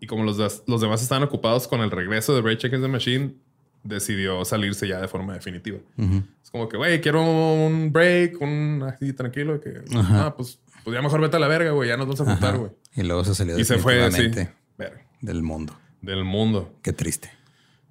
[0.00, 2.88] Y como los, das- los demás estaban ocupados con el regreso de Rage Against the
[2.88, 3.34] Machine,
[3.82, 5.78] decidió salirse ya de forma definitiva.
[5.96, 6.22] Ujú.
[6.42, 9.60] Es como que, güey, quiero un break, un así tranquilo.
[9.60, 10.26] Que, Ajá.
[10.26, 11.88] ah, pues, pues ya mejor vete a la verga, güey.
[11.88, 12.70] Ya nos vamos a juntar, güey.
[12.96, 14.28] Y luego se salió Y se fue, sí.
[14.76, 15.06] Verga.
[15.20, 15.74] del mundo.
[16.02, 16.74] Del mundo.
[16.82, 17.30] Qué triste.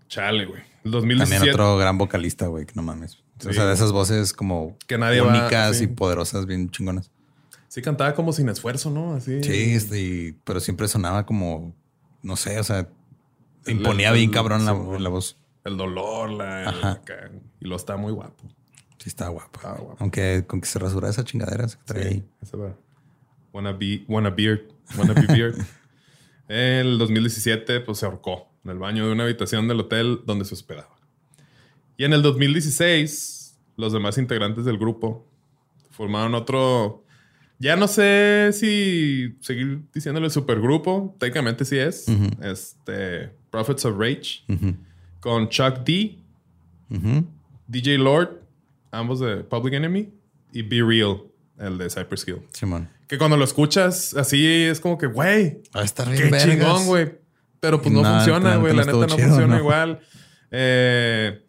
[0.08, 0.62] Chale, güey.
[0.84, 1.52] El También 2017.
[1.52, 3.24] otro gran vocalista, güey, que no mames.
[3.48, 5.86] O sea, de esas voces como Que nadie va- únicas sí.
[5.86, 7.10] y poderosas, bien chingonas.
[7.74, 9.16] Sí cantaba como sin esfuerzo, ¿no?
[9.16, 9.42] Así.
[9.44, 11.74] Sí, este, y- pero siempre sonaba como,
[12.22, 12.88] no sé, o sea,
[13.66, 15.38] imponía el- bien cabrón la, sí, la voz.
[15.64, 16.70] El dolor, la...
[16.70, 17.02] Ajá.
[17.60, 18.44] y lo está muy guapo.
[19.00, 19.56] Sí, está guapo.
[19.56, 19.98] Está guapo.
[20.02, 22.24] Aunque con que se rasura esa chingadera se trae ahí.
[22.44, 22.78] Ese va.
[23.54, 24.68] Wanna be, wanna beard.
[24.96, 25.56] Wanna be beard.
[26.48, 30.46] En el 2017, pues se ahorcó en el baño de una habitación del hotel donde
[30.46, 30.96] se hospedaba.
[31.98, 35.26] Y en el 2016, los demás integrantes del grupo
[35.90, 37.03] formaron otro.
[37.64, 41.16] Ya no sé si seguir diciéndole supergrupo.
[41.20, 42.06] Técnicamente sí es.
[42.42, 43.32] Este.
[43.50, 44.44] Prophets of Rage.
[45.22, 46.20] Con Chuck D.
[47.68, 48.42] DJ Lord,
[48.92, 50.10] ambos de Public Enemy,
[50.52, 51.24] y Be Real,
[51.58, 52.42] el de Cypress Hill.
[52.52, 52.90] Simón.
[53.08, 56.44] Que cuando lo escuchas así es como que, güey, Va a estar bien qué vergas.
[56.50, 57.12] chingón, güey.
[57.60, 58.76] Pero pues no No, funciona, güey.
[58.76, 59.60] La neta no chido, funciona ¿no?
[59.60, 60.00] igual.
[60.52, 61.43] Eh,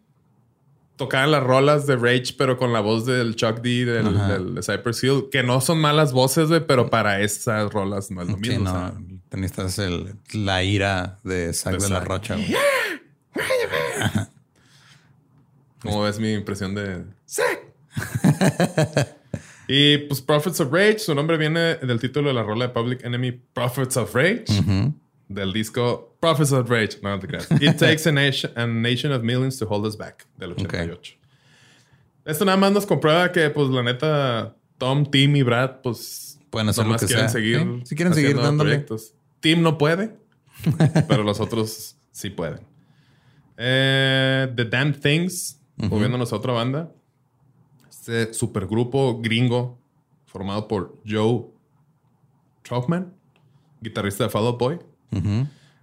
[0.97, 4.61] tocaban las rolas de Rage, pero con la voz del Chuck D, del, del de
[4.61, 8.35] Cypress Hill, que no son malas voces, güey, pero para esas rolas no es lo
[8.35, 8.69] Sí, mismo.
[8.69, 8.93] o no,
[9.31, 12.07] necesitas el, la ira de Zack De de, la Zack.
[12.07, 12.35] Rocha.
[12.35, 12.55] güey.
[15.81, 17.03] ¿Cómo ves mi impresión de
[19.67, 23.03] y pues Prophets of Rage, su nombre viene del título de la rola de Public
[23.03, 24.45] Enemy Prophets of Rage.
[25.27, 26.99] Del disco Prophets of Rage.
[27.01, 27.47] No, no te creas.
[27.61, 31.17] It takes a nation, a nation of millions to hold us back, del 88.
[32.25, 36.69] Esto nada más nos comprueba que, pues, la neta, Tom, Tim y Brad, pues, Pueden
[36.69, 37.29] hacer lo que quieren sea.
[37.29, 37.59] seguir.
[37.59, 38.71] Sí, si quieren seguir dándole.
[38.71, 39.13] proyectos.
[39.41, 40.15] Tim no puede,
[41.07, 42.61] pero los otros sí pueden.
[43.57, 46.91] Eh, The Damn Things, moviéndonos a otra banda.
[47.89, 49.77] Este supergrupo gringo
[50.25, 51.45] formado por Joe
[52.63, 53.13] Troutman,
[53.81, 54.79] guitarrista de Fall Out Boy.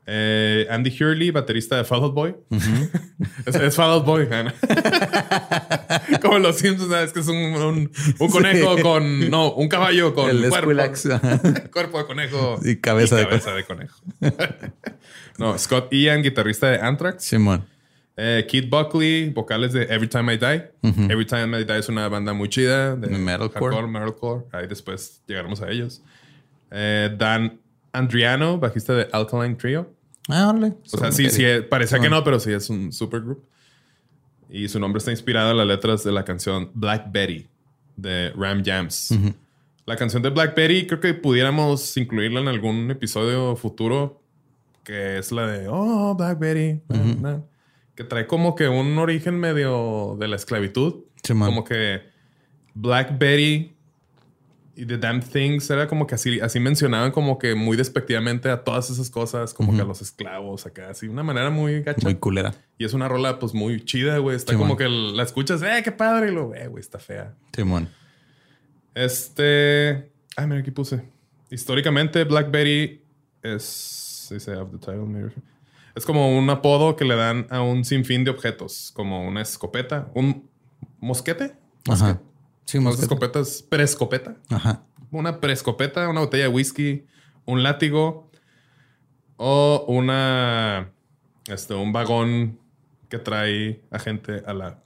[0.05, 2.35] Eh, Andy Hurley, baterista de Fall Out Boy.
[3.47, 4.27] es, es Fall Out Boy.
[6.23, 7.12] Como los Simpsons, ¿sabes?
[7.12, 8.83] Que es un, un- un conejo Sí.
[8.83, 9.31] con...
[9.31, 10.73] No, un caballo con El cuerpo,
[11.73, 12.59] cuerpo de conejo.
[12.64, 13.97] Y cabeza de cabeza de conejo.
[15.39, 17.25] no, Scott Ian, guitarrista de Anthrax.
[17.25, 17.64] Simón.
[18.16, 20.70] Eh, Keith Buckley, vocales de Every Time I Die.
[21.11, 23.61] Every Time I Die es una banda muy chida de Metalcore.
[23.77, 24.45] hardcore, metalcore.
[24.53, 26.03] Ahí después llegaremos a ellos.
[26.70, 27.61] Eh, Dan
[27.93, 29.93] Andriano, bajista de Alkaline Trio.
[30.28, 30.74] Ah, órale.
[30.93, 33.45] O sea, sí, sí, parecía que no, pero sí es un supergroup.
[34.49, 37.49] Y su nombre está inspirado en las letras de la canción Black Betty
[37.97, 39.14] de Ram Jams.
[39.86, 44.22] La canción de Black Betty creo que pudiéramos incluirla en algún episodio futuro,
[44.84, 46.80] que es la de Oh, Black Betty.
[46.88, 47.43] na, na",
[47.95, 51.05] que trae como que un origen medio de la esclavitud.
[51.26, 52.03] Como que
[52.74, 53.72] Black Betty
[54.75, 58.64] y The Damn Things era como que así, así mencionaban como que muy despectivamente a
[58.64, 62.01] todas esas cosas, como que a los esclavos acá, así, una manera muy gacha.
[62.05, 62.55] Muy culera.
[62.79, 64.37] Y es una rola pues muy chida, güey.
[64.37, 64.79] Está Sí, como man.
[64.79, 67.35] que la escuchas, eh, qué padre, y lo, eh, güey, está fea.
[67.55, 67.89] Simón.
[68.95, 71.03] Este, ay, mira, aquí puse.
[71.51, 73.03] Históricamente, Black Betty
[73.43, 75.33] es, dice, of the title, maybe.
[75.95, 80.11] es como un apodo que le dan a un sinfín de objetos, como una escopeta,
[80.14, 80.49] un
[81.01, 81.53] mosquete,
[81.89, 82.20] Ajá.
[82.65, 83.05] Sí, Unas mosquete.
[83.15, 84.37] escopetas, prescopeta.
[84.51, 84.83] Ajá.
[85.11, 87.05] Una prescopeta, una botella de whisky,
[87.45, 88.31] un látigo
[89.37, 90.91] o una,
[91.47, 92.59] este, un vagón
[93.09, 94.83] que trae a gente a la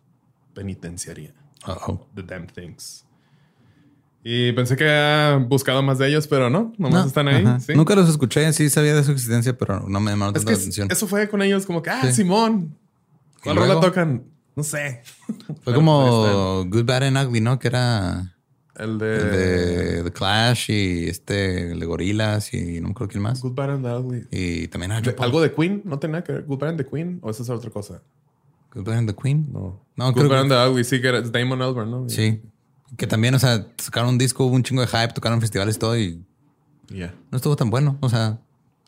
[0.55, 1.33] penitenciaría.
[1.67, 2.07] Uh-oh.
[2.15, 3.05] The Damn Things.
[4.25, 7.45] Y pensé que había buscado más de ellos, pero no, nomás No, están ahí.
[7.77, 10.57] Nunca los escuché, sí sabía de su existencia, pero no me llamaron Es tanta que
[10.57, 10.89] la atención.
[10.91, 12.13] eso fue con ellos como que, ah, Sí.
[12.13, 12.77] Simón.
[13.45, 14.25] ¿Cuál ¿Y rola tocan?
[14.57, 15.03] No sé.
[15.63, 17.59] Fue como Good, Bad and Ugly, ¿no?
[17.59, 18.35] Que era
[18.75, 23.11] El de, el de The Clash y este, el de Gorilas y no me acuerdo
[23.13, 23.41] quién más.
[23.43, 24.27] Good, Bad and the Ugly.
[24.31, 25.83] Y también De- ¿Algo de Queen?
[25.85, 27.19] ¿No tenía que ver Good Bad and the Queen?
[27.23, 28.03] ¿O esa es otra cosa?
[28.75, 29.47] Good Bad and the Queen.
[29.53, 29.81] No.
[29.97, 32.09] No, Good creo Bad que- and the Ugly, sí, que era Damon Albarn, ¿no?
[32.09, 32.41] Sí.
[32.97, 35.79] Que también, o sea, sacaron un disco, hubo un chingo de hype, tocaron festivales y
[35.79, 36.25] todo y
[36.89, 37.15] Ya.
[37.31, 37.99] no estuvo tan bueno.
[38.01, 38.39] O sea,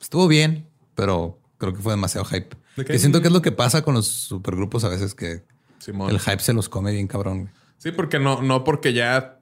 [0.00, 2.56] estuvo bien, pero creo que fue demasiado hype.
[2.86, 5.42] Que siento que es lo que pasa con los supergrupos a veces, que
[5.78, 6.10] Simón.
[6.10, 7.50] el hype se los come bien cabrón.
[7.78, 9.40] Sí, porque no, no porque ya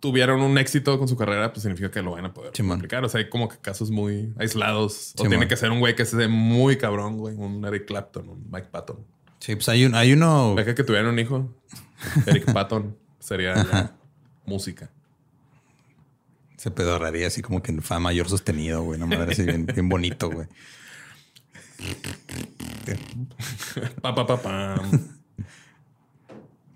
[0.00, 3.04] tuvieron un éxito con su carrera, pues significa que lo van a poder aplicar.
[3.04, 5.12] O sea, hay como que casos muy aislados.
[5.14, 5.30] O Simón.
[5.30, 7.34] tiene que ser un güey que sea muy cabrón, güey.
[7.34, 8.98] Un Eric Clapton, un Mike Patton.
[9.38, 10.54] Sí, pues hay, un, hay uno...
[10.56, 11.50] Deja que tuvieran un hijo.
[12.26, 13.94] Eric Patton sería
[14.44, 14.90] música.
[16.58, 19.00] Se pedorraría así como que en fa mayor sostenido, güey.
[19.00, 20.46] Una madre así bien, bien bonito, güey.
[24.02, 25.08] Pa, pa, pa, pam.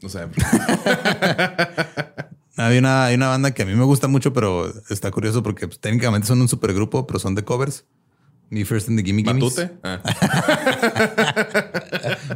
[0.03, 0.29] O sea,
[2.57, 5.69] Hay una, hay una banda que a mí me gusta mucho, pero está curioso porque
[5.69, 7.85] pues, técnicamente son un supergrupo, pero son de covers.
[8.51, 9.45] Me First and the Gimme Gimmes.
[9.45, 9.71] Matute.
[9.85, 10.01] Ah,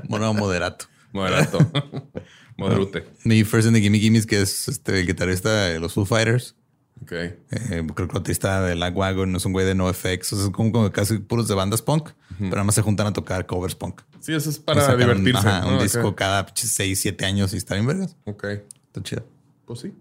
[0.08, 0.84] Mono moderato.
[1.12, 1.58] moderato.
[2.56, 3.04] Moderute.
[3.24, 6.54] Me First and the Gimme Gimmes, que es este, el guitarrista de los Foo Fighters.
[7.03, 7.12] Ok.
[7.12, 10.32] Eh, creo que el baterista de Lagwagon es un güey de NoFX.
[10.32, 13.07] O sea, es como, como casi puros de bandas punk, pero nada más se juntan
[13.09, 14.03] a tocar covers punk.
[14.20, 15.38] Sí, eso es para un- divertirse.
[15.48, 18.16] ajá, un disco cada 6, 7 años y está bien vergas.
[18.24, 18.44] Ok.
[18.44, 19.24] Está chido.
[19.66, 19.92] Pues sí.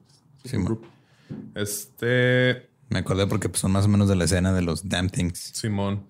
[0.45, 0.77] Sí, man.
[1.55, 2.69] Este.
[2.89, 5.39] Me acordé porque pues, son más o menos de la escena de los Damn Things.
[5.53, 6.03] Simón.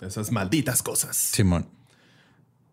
[0.00, 1.16] Esas malditas cosas.
[1.16, 1.66] Simón.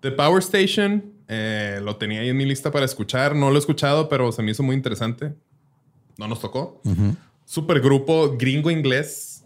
[0.01, 3.35] The Power Station eh, lo tenía ahí en mi lista para escuchar.
[3.35, 5.33] No lo he escuchado, pero se me hizo muy interesante.
[6.17, 6.81] No nos tocó.
[7.45, 9.45] Supergrupo gringo inglés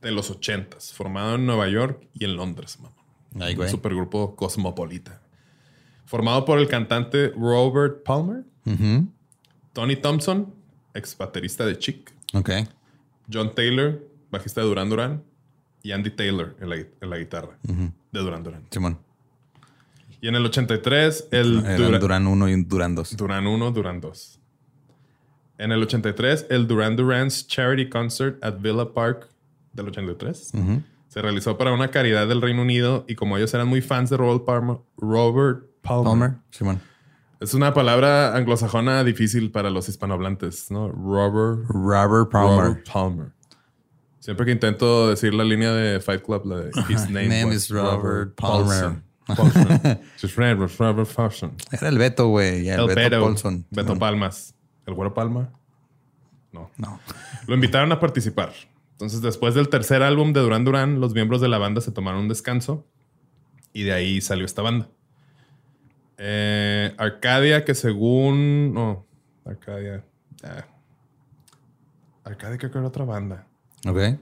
[0.00, 2.78] de los ochentas, formado en Nueva York y en Londres.
[2.80, 2.94] mamá.
[3.40, 3.70] Ay, Un güey.
[3.70, 5.20] supergrupo cosmopolita.
[6.06, 8.44] Formado por el cantante Robert Palmer.
[9.72, 10.52] Tony Thompson,
[10.94, 12.50] ex baterista de Chic, Ok.
[13.32, 15.22] John Taylor, bajista de Duran Duran,
[15.82, 18.64] y Andy Taylor en la, en la guitarra de Duran Duran.
[18.70, 18.98] Simón.
[20.20, 23.16] Y en el 83, el Eran Dura- Duran 1 y Duran 2.
[23.16, 24.37] Duran 1, Duran 2.
[25.58, 29.28] En el 83, el Duran Duran's Charity Concert at Villa Park
[29.72, 30.52] del 83
[31.08, 34.16] se realizó para una caridad del Reino Unido y como ellos eran muy fans de
[34.16, 36.32] Robert Palmer, Robert Palmer, Palmer.
[36.50, 36.80] Simón.
[37.40, 40.88] es una palabra anglosajona difícil para los hispanohablantes, ¿no?
[40.88, 42.66] Robert, Robert Palmer.
[42.66, 43.32] Robert Palmer.
[44.20, 48.34] Siempre que intento decir la línea de Fight Club, la de His name, is Robert
[48.34, 48.66] Palmer.
[48.66, 49.04] Paulson.
[49.26, 50.68] Paulson.
[50.78, 51.52] Robert Paulson.
[51.72, 52.68] Era el Beto, güey.
[52.68, 53.66] El, El Beto, Beto, Paulson.
[53.70, 53.98] Beto.
[53.98, 54.54] Palmas.
[54.88, 55.50] ¿El güero Palma?
[56.50, 56.70] No.
[56.78, 56.98] No.
[57.46, 58.54] Lo invitaron a participar.
[58.92, 62.22] Entonces, después del tercer álbum de Duran Duran, los miembros de la banda se tomaron
[62.22, 62.86] un descanso
[63.74, 64.88] y de ahí salió esta banda.
[66.16, 68.72] Eh, Arcadia, que según.
[68.72, 69.06] No,
[69.44, 70.04] Arcadia.
[70.42, 70.64] ah.
[72.24, 73.46] Arcadia, creo que era otra banda.
[73.86, 74.18] Ok.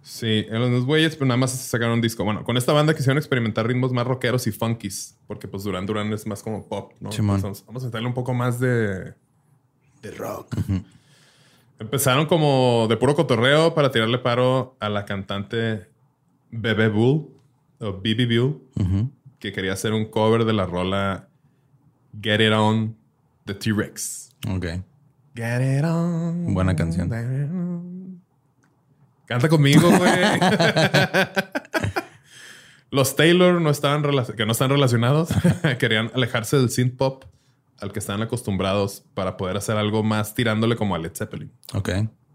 [0.00, 2.24] Sí, eran los güeyes, pero nada más sacaron un disco.
[2.24, 6.12] Bueno, con esta banda quisieron experimentar ritmos más rockeros y funkies, porque pues Duran Duran
[6.12, 7.10] es más como pop, ¿no?
[7.10, 9.14] Entonces, vamos a meterle un poco más de,
[10.02, 10.56] de rock.
[11.78, 15.88] Empezaron como de puro cotorreo para tirarle paro a la cantante
[16.50, 17.28] Bebe Bull,
[17.80, 18.62] o Bibi Bull,
[19.38, 21.28] que quería hacer un cover de la rola
[22.20, 22.96] Get It On
[23.44, 24.30] de T-Rex.
[24.48, 24.66] Ok.
[25.34, 26.52] Get it on.
[26.52, 27.08] Buena canción.
[29.26, 30.12] Canta conmigo, güey.
[32.90, 34.02] Los Taylor no estaban
[34.36, 35.30] que no están relacionados.
[35.78, 37.24] Querían alejarse del synth pop
[37.82, 41.50] al que estaban acostumbrados para poder hacer algo más tirándole como a Led Zeppelin.
[41.74, 41.90] Ok.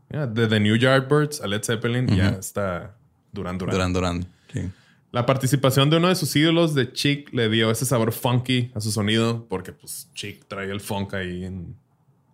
[0.09, 2.95] Ya, de The New Yardbirds a Led Zeppelin ya está
[3.31, 3.73] Duran Duran.
[3.73, 4.25] Duran Duran.
[4.53, 4.69] Sí.
[5.11, 8.81] La participación de uno de sus ídolos de Chic le dio ese sabor funky a
[8.81, 11.75] su sonido porque pues Chic trae el funk ahí en,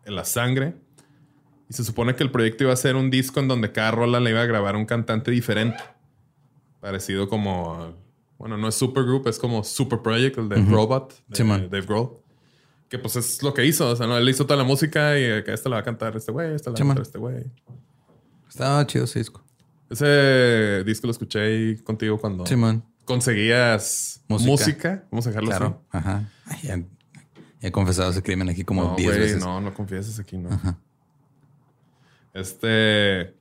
[0.05, 0.75] en la sangre.
[1.69, 4.19] Y se supone que el proyecto iba a ser un disco en donde cada rola
[4.19, 5.81] le iba a grabar un cantante diferente.
[6.79, 7.93] Parecido como...
[8.37, 11.43] Bueno, no es Supergroup, es como Super Project, el de Robot, de Sí.
[11.43, 12.17] Dave Grohl.
[12.93, 13.89] Que pues es lo que hizo.
[13.89, 14.15] O sea, ¿no?
[14.19, 16.53] él hizo toda la música y eh, que esta la va a cantar este güey,
[16.53, 17.43] esta la va a cantar este güey.
[18.47, 19.43] Estaba chido ese disco.
[19.89, 22.85] Ese disco lo escuché ahí contigo cuando Simón.
[23.03, 24.51] conseguías Música.
[24.51, 25.07] música.
[25.09, 25.81] Vamos a dejarlo Claro.
[25.89, 26.29] Ajá.
[26.45, 26.85] Ay, ya, ya
[27.61, 28.65] he confesado ese crimen aquí así.
[28.65, 29.39] como No, 10 güey, veces.
[29.43, 30.49] no, no confieses aquí, no.
[32.35, 33.33] Este.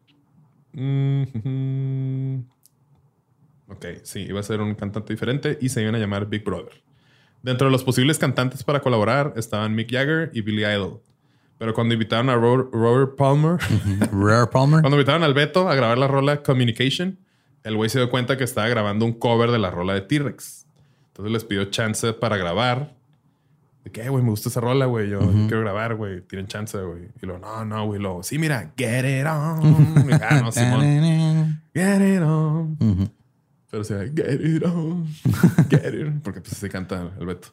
[0.73, 2.39] mm,
[3.69, 6.83] Ok, sí, iba a ser un cantante diferente y se iban a llamar Big Brother.
[7.43, 11.01] Dentro de los posibles cantantes para colaborar estaban Mick Jagger y Billy Idol.
[11.59, 13.59] Pero cuando invitaron a Ro- Robert Palmer,
[14.13, 14.81] Rare Palmer.
[14.83, 17.19] Cuando invitaron al Beto a grabar la rola Communication,
[17.63, 20.67] el güey se dio cuenta que estaba grabando un cover de la rola de T-Rex.
[21.09, 22.95] Entonces les pidió chance para grabar.
[23.85, 25.09] De que, "Eh, güey, me gusta esa rola, güey.
[25.11, 26.21] Yo quiero grabar, güey.
[26.23, 27.09] Tienen chance, güey.
[27.21, 28.01] Y luego, no, no, güey.
[28.01, 30.09] Luego, sí, mira, get it on.
[30.23, 30.81] Ah, no, Simón.
[31.75, 32.77] Get it on.
[32.81, 33.09] Ujú.
[33.73, 35.09] Pero o sea, get it on.
[35.71, 36.21] Get it on.
[36.21, 37.49] Porque pues se canta el Beto.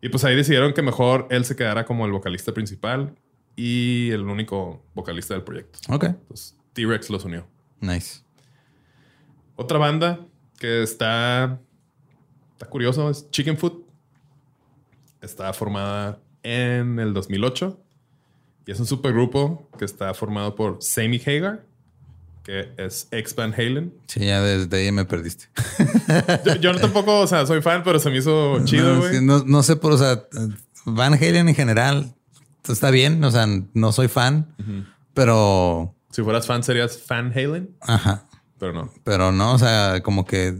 [0.00, 3.14] Y pues ahí decidieron que mejor él se quedara como el vocalista principal
[3.56, 5.78] y el único vocalista del proyecto.
[5.90, 6.04] Ok.
[6.04, 7.46] Entonces T-Rex los unió.
[7.78, 8.22] Nice.
[9.54, 10.26] Otra banda
[10.58, 11.60] que está,
[12.52, 13.84] está curioso es Chicken Foot.
[15.20, 17.78] Está formada en el 2008
[18.64, 21.66] y es un supergrupo que está formado por Sammy Hagar,
[22.50, 23.94] que es ex Van Halen.
[24.08, 25.46] Sí, ya desde ahí me perdiste.
[26.44, 29.14] Yo, yo no tampoco, o sea, soy fan, pero se me hizo chido, no, güey.
[29.18, 30.24] sí, no, no sé, por, o sea,
[30.84, 32.14] Van Halen en general
[32.68, 33.22] está bien.
[33.22, 34.54] O sea, no soy fan,
[35.14, 38.26] pero Si fueras fan, serías Fan Halen, ajá.
[38.58, 38.92] pero no.
[39.04, 40.56] Pero no, o sea, como que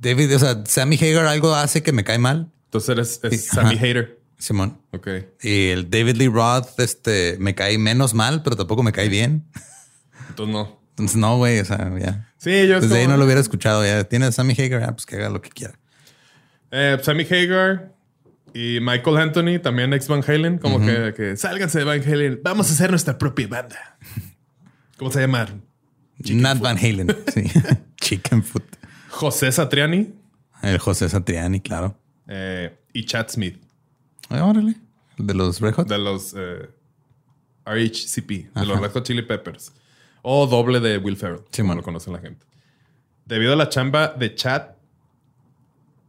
[0.00, 2.90] David, o sea, Sammy Hagar algo hace que me cae mal, Entonces
[3.22, 3.80] eres Sammy ajá.
[3.86, 4.20] Hater.
[4.38, 4.78] Simón.
[4.92, 5.08] Ok.
[5.42, 9.46] Y el David Lee Roth, este, me cae menos mal, pero tampoco me cae bien.
[10.28, 10.83] Entonces no.
[10.94, 12.28] Entonces, no, güey, o sea, ya.
[12.38, 13.84] Sí, yo es Desde ahí como- no lo hubiera escuchado.
[13.84, 15.74] Ya tiene a Sammy Hagar, ah, pues que haga lo que quiera.
[16.70, 17.92] Eh, Sammy Hagar
[18.52, 22.70] y Michael Anthony, también ex Van Halen, como que, que sálganse de Van Halen, vamos
[22.70, 23.98] a hacer nuestra propia banda.
[24.98, 25.48] ¿Cómo se llama?
[26.18, 27.44] Nat Van Halen, sí.
[28.00, 28.64] Chicken Foot.
[29.08, 30.12] José Satriani
[30.62, 31.98] El José Satriani, claro.
[32.28, 33.60] eh, y Chad Smith
[34.28, 34.76] Ay, órale.
[35.18, 35.88] El de los Red Hot.
[35.88, 36.68] de los eh,
[37.66, 38.64] RHCP, de Ajá.
[38.64, 39.72] los Red Hot Chili Peppers.
[40.26, 41.76] O doble de Will Ferrell, Sí, como man.
[41.76, 42.46] lo conocen la gente.
[43.26, 44.70] Debido a la chamba de Chad,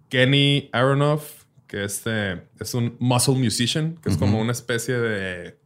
[0.09, 5.57] Kenny Aronoff, que este es un muscle musician, que es como una especie de.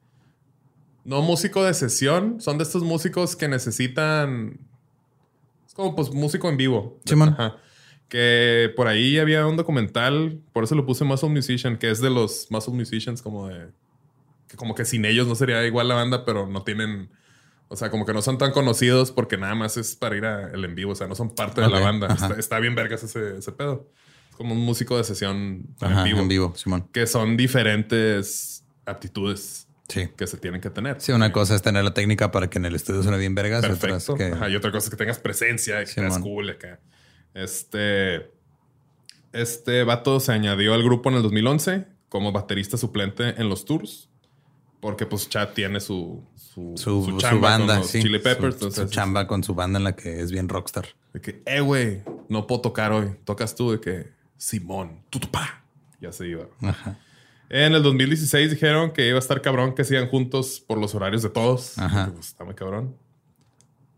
[1.04, 4.60] No músico de sesión, son de estos músicos que necesitan.
[5.68, 7.00] Es como pues músico en vivo.
[7.06, 7.30] Sí, man.
[7.30, 7.58] Ajá.
[8.08, 12.10] Que por ahí había un documental, por eso lo puse Muscle Musician, que es de
[12.10, 13.68] los Muscle Musicians, como de.
[14.47, 17.12] Que como que sin ellos no sería igual la banda, pero no tienen.
[17.72, 20.66] O sea, como que no son tan conocidos porque nada más es para ir al
[20.66, 20.92] en vivo.
[20.94, 22.08] O sea, no son parte de la banda.
[22.08, 23.88] Está, está bien vergas ese, ese pedo.
[24.32, 26.20] Es como un músico de sesión Ajá, en vivo.
[26.20, 26.90] en vivo, Simón.
[26.92, 30.08] Que son diferentes aptitudes Sí.
[30.16, 31.00] que se tienen que tener.
[31.02, 33.66] Sí, una cosa es tener la técnica para que en el estudio suene bien vergas.
[33.66, 34.16] Perfecto.
[34.16, 36.80] que- Ajá, y otra cosa es que tengas presencia, que seas cool acá.
[37.34, 38.32] Este,
[39.34, 44.10] este vato se añadió al grupo en el 2011 como baterista suplente en los tours.
[44.80, 48.02] Porque pues Chad tiene su, su, su, su su chamba banda, con los sí.
[48.02, 48.58] Chili Peppers.
[48.60, 50.88] Su, chamba con su banda en la que es bien rockstar.
[51.14, 53.16] de que, eh, güey, no puedo tocar hoy.
[53.26, 55.64] Tocas tú de que, Simón, tutupá.
[56.00, 56.46] Ya se iba.
[56.62, 56.98] Ajá.
[57.50, 61.24] En el 2016 dijeron que iba a estar cabrón que sigan juntos por los horarios
[61.24, 61.78] de todos.
[61.78, 62.06] Ajá.
[62.06, 62.96] Porque, pues, está muy cabrón.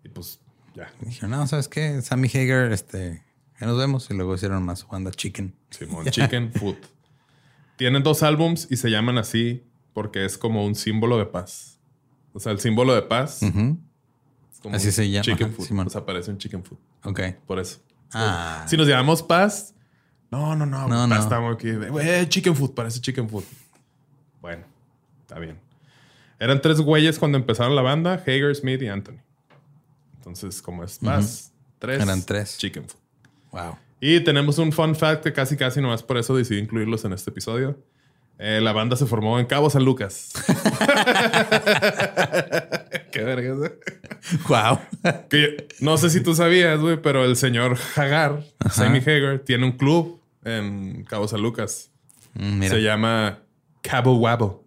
[0.04, 0.40] Y pues,
[0.74, 0.92] ya.
[1.02, 2.02] Dijeron, no, ¿sabes qué?
[2.02, 3.24] Sammy Hagar, este,
[3.60, 4.10] ya nos vemos.
[4.10, 5.54] Y luego hicieron más su banda Chicken.
[5.70, 6.78] Simón, Chicken Food.
[7.78, 9.64] Tienen dos álbums y se llaman así
[9.94, 11.80] porque es como un símbolo de paz.
[12.34, 13.52] O sea, el símbolo de paz es
[14.62, 15.66] como Así se llama, Chicken ajá, Food.
[15.66, 15.88] Simón.
[15.88, 16.78] O sea, parece un Chicken Food.
[17.04, 17.20] Ok.
[17.46, 17.80] Por eso.
[18.14, 18.66] Ah.
[18.68, 19.74] Si nos llamamos paz,
[20.32, 20.88] no, no, no.
[20.88, 21.16] No, no.
[21.16, 21.72] estamos aquí.
[21.74, 23.44] Güey, Chicken Food, parece Chicken Food.
[24.42, 24.64] Bueno,
[25.22, 25.60] está bien.
[26.40, 29.20] Eran tres güeyes cuando empezaron la banda: Hager, Smith y Anthony.
[30.16, 32.02] Entonces, como es paz, tres.
[32.02, 32.58] Eran tres.
[32.58, 33.00] Chicken Food.
[33.52, 33.78] Wow.
[34.00, 37.30] Y tenemos un fun fact que casi casi nomás por eso decidí incluirlos en este
[37.30, 37.78] episodio.
[38.44, 40.32] Eh, la banda se formó en Cabo San Lucas.
[43.12, 43.72] Qué verga.
[44.48, 44.80] Wow.
[45.30, 49.74] Que no sé si tú sabías, güey, pero el señor Hagar, Sammy Hagar, tiene un
[49.74, 51.92] club en Cabo San Lucas.
[52.34, 52.64] Mm.
[52.64, 53.40] Se llama
[53.82, 54.64] Cabo Wabo.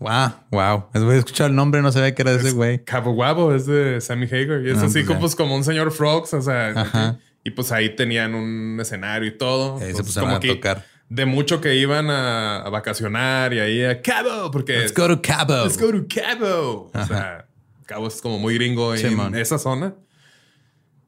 [0.00, 0.32] Wow.
[0.50, 0.84] Wow.
[0.92, 2.84] Voy a escuchar el nombre, no sabía que era de ese güey.
[2.84, 4.60] Cabo Wabo es de Sammy Hagar.
[4.66, 6.34] Y es Ah, así pues como, pues, un señor Frogs.
[6.34, 7.18] O sea, Ajá.
[7.42, 9.78] y pues ahí tenían un escenario y todo.
[9.78, 10.84] Ahí se pusieron a que tocar.
[11.08, 15.20] De mucho que iban a, a vacacionar y ahí a Cabo, porque Let's go to
[15.22, 15.64] Cabo.
[15.64, 16.90] Let's go to Cabo.
[16.94, 17.46] O sea,
[17.86, 19.34] Cabo es como muy gringo Sí, en man.
[19.34, 19.94] esa zona.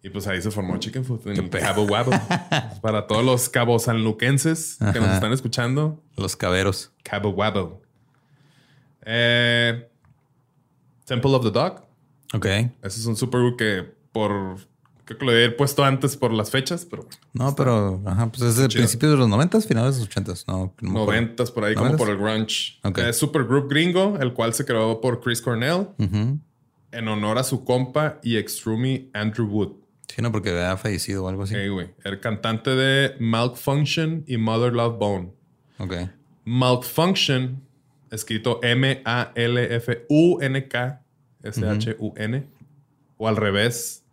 [0.02, 2.12] Y pues ahí se formó Chicken Food en Cabo Wabo.
[2.82, 5.14] Para todos los cabo sanluquenses que nos Ajá.
[5.14, 6.92] están escuchando, Los caberos.
[7.02, 7.82] Cabo Wabo.
[9.04, 9.88] Eh,
[11.06, 11.82] Temple of the Dog.
[12.34, 12.44] Ok.
[12.46, 12.70] Ese
[13.00, 13.82] es un supergroup que
[14.12, 14.58] por...
[15.06, 18.56] Creo que lo había puesto antes por las fechas, pero No, pero ajá, pues es
[18.56, 20.44] de principios de los noventas, finales de los ochentas.
[20.48, 21.06] No, no me acuerdo.
[21.06, 22.80] noventas por ahí, como por el grunge.
[22.82, 22.98] Ok.
[22.98, 28.18] Es supergroup gringo, el cual se creó por Chris Cornell en honor a su compa
[28.22, 29.74] y ex roomie Andrew Wood.
[30.08, 31.54] Sí, no, porque había fallecido o algo así.
[31.68, 31.94] Güey.
[32.02, 35.32] El cantante de Malfunction y Mother Love Bone.
[35.78, 35.94] Ok.
[36.44, 37.62] Malfunction,
[38.10, 39.12] escrito M-A-L-F-U-N-K
[41.42, 42.46] S-H-U-N.
[43.18, 44.04] O al revés,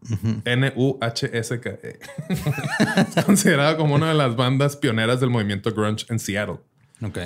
[0.45, 1.70] N-U-H-S-K.
[3.18, 6.58] es considerado como una de las bandas pioneras del movimiento grunge en Seattle.
[7.01, 7.18] Ok.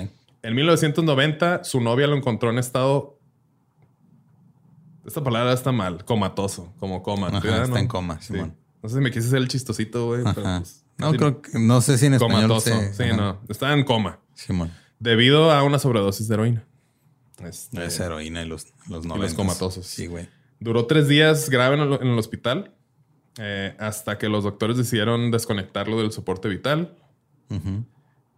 [0.42, 3.18] En 1990, su novia lo encontró en estado.
[5.06, 7.28] Esta palabra está mal, comatoso, como coma.
[7.28, 7.76] Ajá, está ¿No?
[7.78, 8.34] en coma, Sí.
[8.34, 8.54] Simón.
[8.82, 10.22] No sé si me quise hacer el chistosito, güey.
[10.22, 12.70] pues, No, sí, creo que no sé si en español Comatoso.
[12.92, 13.16] Sí, ajá.
[13.16, 13.40] no.
[13.48, 14.20] Estaba en coma.
[14.34, 14.70] Simón.
[15.00, 16.64] debido a una sobredosis de heroína.
[17.42, 19.86] Este, Esa heroína y los, los, y los comatosos.
[19.86, 20.28] Sí, güey.
[20.60, 22.72] Duró tres días grave en el, hospital
[23.38, 26.96] eh, hasta que los doctores decidieron desconectarlo del soporte vital.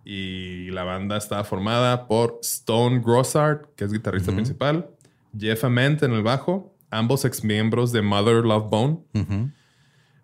[0.05, 4.91] Y la banda estaba formada por Stone Grossart, que es guitarrista principal,
[5.37, 8.99] Jeff Ament en el bajo, ambos ex miembros de Mother Love Bone,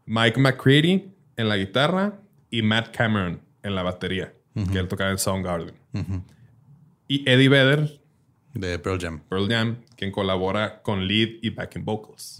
[0.06, 2.20] Mike McCready en la guitarra
[2.50, 4.32] y Matt Cameron en la batería,
[4.72, 5.74] que él tocaba en Soundgarden.
[7.08, 8.00] Y Eddie Vedder
[8.54, 9.20] de Pearl Jam.
[9.28, 12.38] Pearl Jam, quien colabora con lead y backing vocals.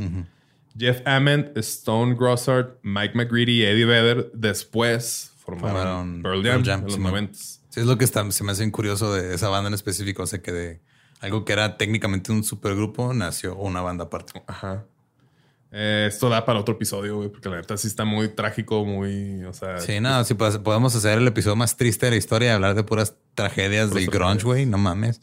[0.79, 6.99] Jeff Ament, Stone Grossart, Mike McGreedy y Eddie Vedder después formaron, Pearl Jam, en los
[6.99, 7.61] momentos.
[7.71, 10.23] Sí, es lo que se me hace curioso de esa banda en específico.
[10.23, 10.81] O sea, que de
[11.21, 14.43] algo que era técnicamente un supergrupo nació una banda aparte.
[14.47, 14.85] Ajá.
[15.73, 19.45] Eh, esto da para otro episodio, güey, porque la verdad sí está muy trágico, muy,
[19.45, 19.79] o sea...
[19.79, 22.83] Sí, no, si podemos hacer el episodio más triste de la historia y hablar de
[22.83, 25.21] puras tragedias del grunge, güey, no mames.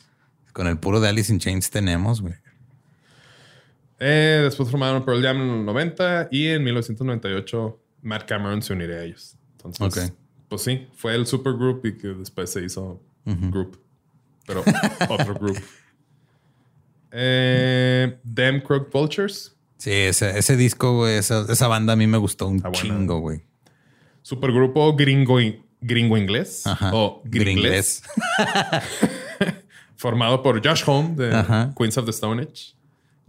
[0.54, 2.36] Con el puro de Alice in Chains tenemos, güey.
[4.00, 8.98] Eh, después formaron Pearl Jam en los 90 y en 1998 Matt Cameron se uniría
[8.98, 9.36] a ellos.
[9.64, 10.14] Entonces,
[10.50, 13.82] pues sí, fue el supergroup y que después se hizo group.
[14.46, 14.64] Pero
[15.10, 15.58] otro group.
[17.12, 19.56] Eh, Them Crook Vultures.
[19.78, 23.42] Sí, ese, disco, güey, esa, banda a mí me gustó un chingo, güey.
[24.22, 25.40] Supergrupo gringo,
[25.82, 26.66] gringo inglés.
[26.68, 26.92] Ajá.
[26.94, 28.04] O gringlés.
[29.96, 31.30] formado por Josh Home de
[31.78, 32.76] Queens of the Stone Age,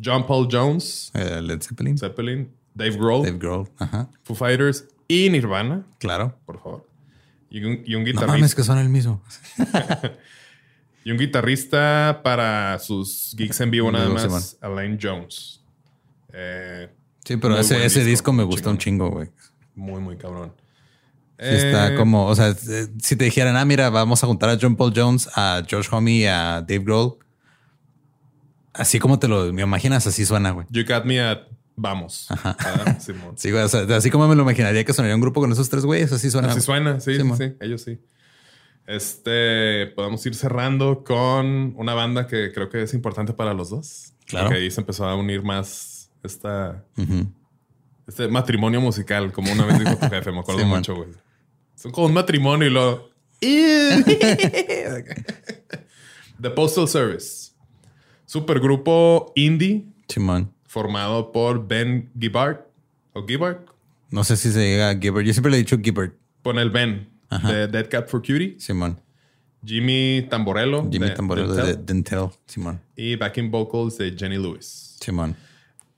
[0.03, 4.09] John Paul Jones, eh, Led Zeppelin, Zeppelin, Dave Grohl, Dave Grohl, Ajá.
[4.23, 5.85] Foo Fighters y Nirvana.
[5.99, 6.37] Claro.
[6.45, 6.89] Por favor.
[7.51, 8.27] Y un, guitarrista.
[8.27, 9.23] No mames, que son el mismo.
[11.05, 15.61] y un guitarrista para sus gigs en vivo, nada más, Alain Jones.
[16.33, 16.91] Eh,
[17.25, 19.29] sí, pero ese, ese disco, me gusta un chingo, güey.
[19.77, 20.64] Muy, muy cabrón
[21.45, 24.59] está eh, como, o sea, eh, si te dijeran, ah, mira, vamos a juntar a
[24.61, 27.18] John Paul Jones, a George Homey y a Dave Grohl.
[28.72, 30.66] Así como te lo me imaginas, así suena, güey.
[30.70, 31.42] You got me at
[31.76, 32.26] vamos.
[32.30, 32.57] Ajá.
[32.59, 32.99] Ah,
[33.36, 35.68] sí, güey, o sea, así como me lo imaginaría que sonaría un grupo con esos
[35.68, 36.51] tres güeyes, así suena.
[36.51, 37.99] Así suena, sí, sí, ellos sí.
[38.86, 44.12] Este, podemos ir cerrando con una banda que creo que es importante para los dos.
[44.26, 44.51] Claro.
[44.51, 46.84] Que ahí se empezó a unir más esta,
[48.07, 51.09] este matrimonio musical, como una vez dijo tu jefe, me acuerdo mucho, güey.
[51.85, 53.11] Son como un matrimonio y lo.
[56.41, 57.51] The Postal Service.
[58.24, 59.85] Supergrupo indie.
[60.09, 60.51] Simón.
[60.64, 62.61] Formado por Ben Gibbard.
[63.12, 63.66] ¿O Gibbard?
[64.09, 65.26] No sé si se llega Gibbard.
[65.26, 66.12] Yo siempre le he dicho Gibbard.
[66.41, 67.11] Pon el Ben.
[67.47, 68.57] De Dead Cat for Cutie.
[68.59, 68.99] Simón.
[69.62, 70.91] Jimmy Tamborello.
[70.91, 72.30] Jimmy Tamborello de Dentel.
[72.47, 72.80] Simón.
[72.97, 74.97] Y backing vocals de Jenny Lewis.
[75.01, 75.37] Simón.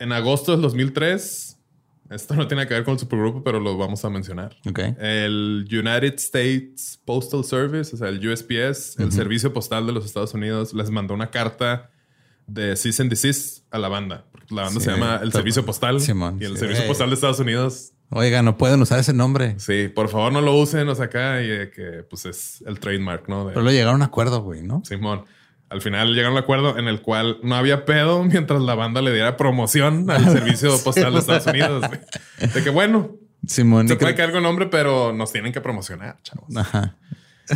[0.01, 1.46] En agosto del 2003
[2.11, 4.57] esto no tiene que ver con el supergrupo, pero lo vamos a mencionar.
[4.99, 10.35] El United States Postal Service, o sea, el USPS, el Servicio Postal de los Estados
[10.35, 11.91] Unidos, les mandó una carta
[12.47, 14.25] de cease and desist a la banda.
[14.31, 15.97] Porque la banda se llama el Servicio Postal.
[15.97, 17.93] y el Servicio Postal de Estados Unidos.
[18.11, 19.59] Oiga, no pueden usar ese nombre.
[19.59, 23.29] Sí, por favor no lo usen, o sea, acá, y que pues es el trademark,
[23.29, 23.47] ¿no?
[23.49, 24.83] pero lo llegaron a un acuerdo, güey, ¿no?
[24.85, 25.25] Simón.
[25.69, 29.03] Al final llegaron a un acuerdo en el cual no había pedo mientras la banda
[29.03, 31.85] le diera promoción al servicio postal de Estados Unidos.
[32.55, 36.57] De que bueno, Simón, se puede caer con nombre, pero nos tienen que promocionar, chavos.
[36.57, 36.97] Ajá.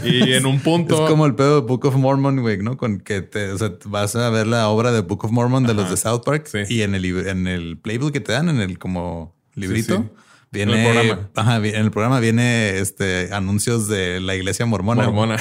[0.04, 1.04] Y en un punto.
[1.04, 2.76] Es como el pedo de Book of Mormon, güey, ¿no?
[2.76, 5.74] Con que te, o sea, vas a ver la obra de Book of Mormon de
[5.74, 8.78] los de South Park y en el, en el playbook que te dan, en el
[8.78, 10.10] como librito.
[10.52, 11.30] Viene, en el programa.
[11.36, 15.04] Ajá, en el programa viene este anuncios de la iglesia mormona.
[15.04, 15.36] Mormona.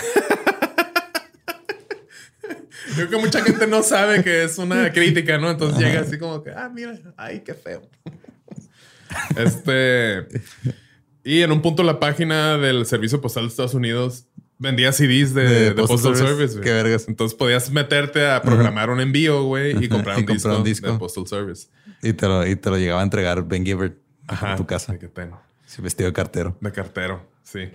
[2.95, 5.49] Creo que mucha gente no sabe que es una crítica, ¿no?
[5.49, 7.81] Entonces llega así como que, ah, mira, ay, qué feo.
[9.35, 10.27] Este.
[11.23, 14.27] Y en un punto la página del Servicio Postal de Estados Unidos
[14.59, 16.59] vendía CDs de, Postal, Service.
[16.61, 17.07] Qué vergas.
[17.07, 21.69] Entonces podías meterte a programar un envío, güey, y comprar un, disco de Postal Service.
[22.03, 23.93] Y te lo, y te lo llegaba a entregar Ben Gibbard
[24.27, 24.99] a tu casa.
[24.99, 25.39] Qué pena.
[25.65, 26.55] Sí, vestido de cartero.
[26.61, 27.71] De cartero, sí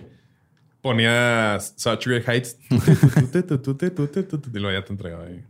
[0.85, 5.43] ponías Saturate Heights y lo ya te entregaba ahí.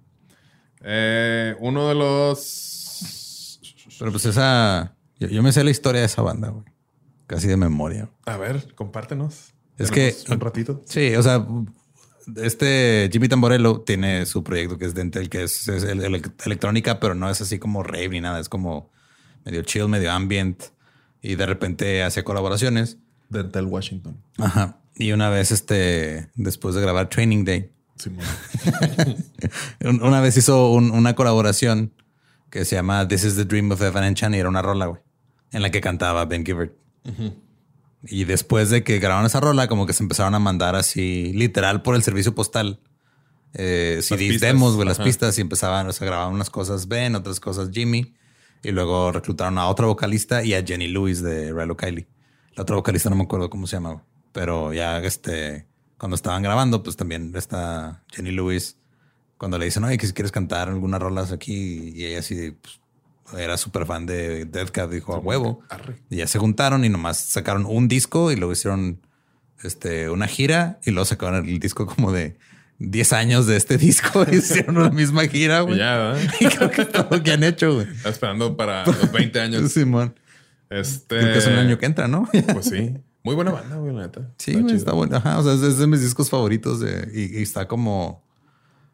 [0.81, 3.59] Eh, uno de los.
[3.99, 4.95] Pero pues esa.
[5.19, 6.63] Yo, me sé la historia de esa banda, güey.
[7.27, 8.09] Casi de memoria.
[8.25, 9.51] A ver, compártenos.
[9.77, 10.15] Es que.
[10.29, 10.81] Un ratito.
[10.85, 11.45] Sí, o sea,
[12.37, 17.41] este Jimmy Tamborello tiene su proyecto que es Dental, que es, electrónica, pero no es
[17.41, 18.39] así como rave ni nada.
[18.39, 18.89] Es como
[19.43, 20.63] medio chill, medio ambient.
[21.21, 22.99] Y de repente hace colaboraciones.
[23.27, 24.23] Dental Washington.
[24.37, 24.79] Ajá.
[24.95, 27.71] Y una vez, este, después de grabar Training Day,
[29.83, 31.93] una vez hizo una colaboración
[32.49, 34.85] que se llama This is the Dream of Evan and Chan y era una rola,
[34.87, 35.01] güey,
[35.51, 36.71] en la que cantaba Ben Gibbard.
[38.03, 41.81] Y después de que grabaron esa rola, como que se empezaron a mandar así literal
[41.81, 42.79] por el servicio postal
[43.57, 45.05] eh, CDs demos, güey, las ajá.
[45.05, 48.13] pistas y empezaban, o sea, grababan unas cosas Ben, otras cosas Jimmy.
[48.63, 52.05] Y luego reclutaron a otra vocalista y a Jenny Lewis de Rilo Kiley.
[52.55, 54.03] La otra vocalista no me acuerdo cómo se llama, güey.
[54.35, 55.65] Pero ya este,
[55.97, 58.75] cuando estaban grabando, pues también está Jenny Lewis.
[59.37, 62.53] Cuando le dicen, oye, que si quieres cantar algunas rolas aquí, y ella así,
[63.23, 65.61] pues, era súper fan de Death Cab, dijo a huevo.
[65.69, 66.01] Arre.
[66.09, 68.99] Y ya se juntaron y nomás sacaron un disco y luego hicieron
[69.63, 72.37] este, una gira y luego sacaron el disco como de
[72.79, 75.77] 10 años de este disco y hicieron la misma gira, güey.
[75.77, 76.33] ya, ¿verdad?
[76.41, 77.87] Y creo que es todo lo que han hecho, güey.
[78.03, 79.71] Esperando para los 20 años.
[79.71, 80.13] Simón.
[80.69, 81.19] Este.
[81.19, 82.27] Creo que es un año que entra, ¿no?
[82.51, 82.97] Pues sí.
[83.25, 84.31] Muy buena banda, güey, la neta.
[84.37, 85.17] Sí, Está güey, está bueno.
[85.17, 88.23] Ajá, o sea, es, es de mis discos favoritos de, y, y está como...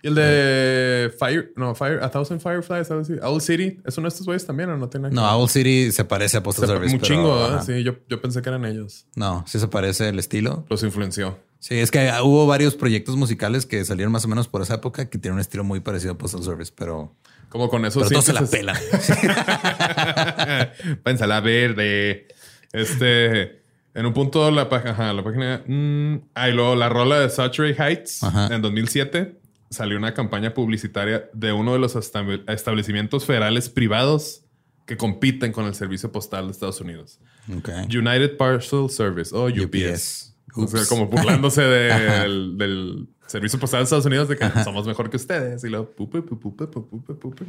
[0.04, 3.14] Y el de Fire, no, Fire, A Thousand Fireflies, algo así.
[3.22, 6.06] Owl City, ¿es uno de estos güeyes también o no tiene No, Owl City se
[6.06, 6.70] parece a Postal?
[6.70, 6.96] Service.
[6.96, 7.62] Un pero, chingo, ajá.
[7.62, 9.06] Sí, yo, yo pensé que eran ellos.
[9.16, 10.66] No, sí se parece el estilo.
[10.70, 11.38] Los influenció.
[11.60, 15.08] Sí, es que hubo varios proyectos musicales que salieron más o menos por esa época
[15.08, 17.14] que tienen un estilo muy parecido a Postal Service, pero,
[17.50, 18.78] Como con esos pero todos se la pelan.
[21.04, 22.28] Pensala verde.
[22.74, 23.61] Este.
[23.94, 25.64] En un punto la, ajá, la página.
[25.68, 28.54] mm, ah, y luego la rola de Saturday Heights Ajá.
[28.54, 29.38] en 2007
[29.70, 34.44] salió una campaña publicitaria de uno de los estab- establecimientos federales privados
[34.86, 37.20] que compiten con el servicio postal de Estados Unidos.
[37.58, 37.70] Ok.
[37.94, 39.56] United Parcel Service o UPS.
[39.64, 40.36] UPS.
[40.56, 45.10] O sea, como burlándose del, del servicio postal de Estados Unidos de que somos mejor
[45.10, 45.64] que ustedes.
[45.64, 47.46] Y luego, pupe, pupe, pupe, pupe, pupe.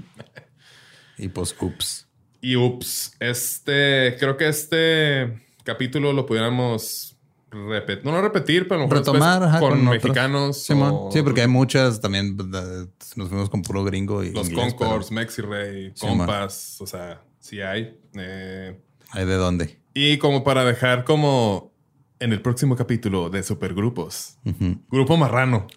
[1.18, 2.06] Y pues, ups.
[2.40, 7.16] Y ups, este, creo que este capítulo lo pudiéramos
[7.50, 10.70] repetir, no, no repetir, pero a lo mejor Retomar ajá, con, mexicanos.
[10.70, 12.36] O Sí, porque hay muchas también.
[12.36, 14.32] Nos fuimos con puro gringo y.
[14.32, 16.18] los inglés, Concords, pero Mexi-Ray, Simón.
[16.18, 17.98] Compas, o sea, sí hay.
[18.14, 18.78] Eh,
[19.10, 19.78] ¿Hay de dónde?
[19.94, 21.70] y como para dejar como
[22.18, 24.78] en el próximo capítulo de Supergrupos, Ujú.
[24.88, 25.66] Grupo Marrano.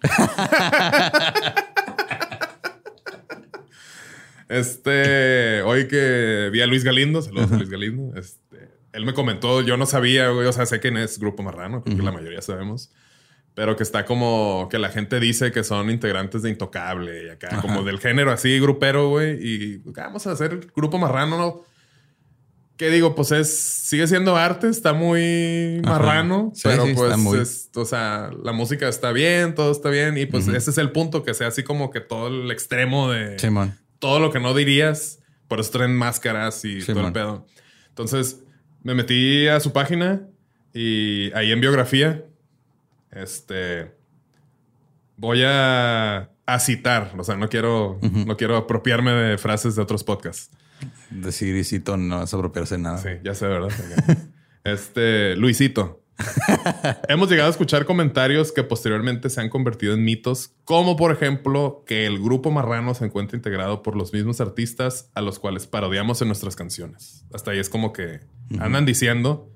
[4.48, 8.16] Este, hoy que vi a Luis Galindo, saludos a Luis Galindo.
[8.16, 11.82] Este, él me comentó, yo no sabía, güey, o sea, sé quién es Grupo Marrano,
[11.82, 12.90] creo que la mayoría sabemos,
[13.54, 17.60] pero que está como que la gente dice que son integrantes de Intocable y acá,
[17.62, 21.62] como del género así, grupero, güey, y "Ah, vamos a hacer Grupo Marrano, ¿no?
[22.76, 23.14] ¿Qué digo?
[23.14, 25.92] Pues es, sigue siendo arte, está muy Ajá.
[25.98, 29.88] marrano, Sí, pero sí, pues, muy- es- o sea, la música está bien, todo está
[29.88, 30.56] bien, y pues Ujú.
[30.56, 33.74] ese es el punto, que sea así como que todo el extremo de Simón.
[33.98, 37.12] todo lo que no dirías, por eso traen máscaras y Sí, todo el man.
[37.14, 37.46] pedo.
[37.88, 38.40] Entonces,
[38.86, 40.28] me metí a su página
[40.72, 42.24] y ahí en biografía,
[43.10, 43.90] este,
[45.16, 50.04] voy a, a citar, o sea, no quiero, no quiero apropiarme de frases de otros
[50.04, 50.56] podcasts.
[51.10, 52.98] Decir y cito no es apropiarse de nada.
[52.98, 53.72] Sí, ya sé, ¿verdad?
[54.64, 56.04] este, Luisito.
[57.08, 61.84] Hemos llegado a escuchar comentarios que posteriormente se han convertido en mitos, como por ejemplo
[61.86, 66.22] que el grupo Marrano se encuentra integrado por los mismos artistas a los cuales parodiamos
[66.22, 67.24] en nuestras canciones.
[67.32, 68.20] Hasta ahí es como que
[68.58, 69.50] andan diciendo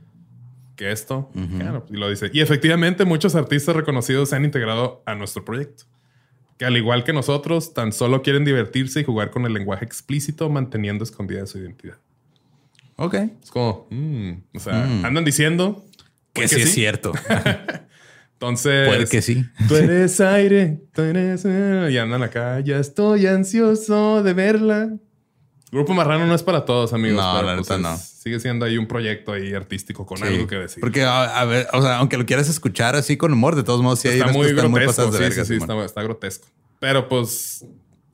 [0.76, 2.30] que esto, claro, y lo dice.
[2.32, 5.84] Y efectivamente muchos artistas reconocidos se han integrado a nuestro proyecto.
[6.58, 10.50] Que al igual que nosotros, tan solo quieren divertirse y jugar con el lenguaje explícito,
[10.50, 11.96] manteniendo escondida su identidad.
[12.96, 13.14] Ok.
[13.42, 15.04] Es como, mm, o sea, Mm.
[15.06, 15.82] andan diciendo
[16.40, 17.12] Que puede sí es cierto.
[18.34, 19.44] Entonces, Puede que sí.
[19.68, 21.42] Tú eres aire, tú eres.
[21.44, 24.90] eh, Y andan acá, ya estoy ansioso de verla.
[25.70, 27.22] Grupo Marrano no es para todos, amigos.
[27.22, 27.96] No, pero, la pues, neta no.
[27.98, 30.24] Sigue siendo ahí un proyecto ahí artístico con Sí.
[30.24, 30.80] algo que decir.
[30.80, 33.82] Porque, a, a ver, o sea, aunque lo quieras escuchar así con humor, de todos
[33.82, 35.02] modos, sí hay está unas muy están muy grotesco.
[35.04, 35.44] pasadas de sí, verga.
[35.44, 36.48] sí, sí, está, está grotesco.
[36.80, 37.64] Pero pues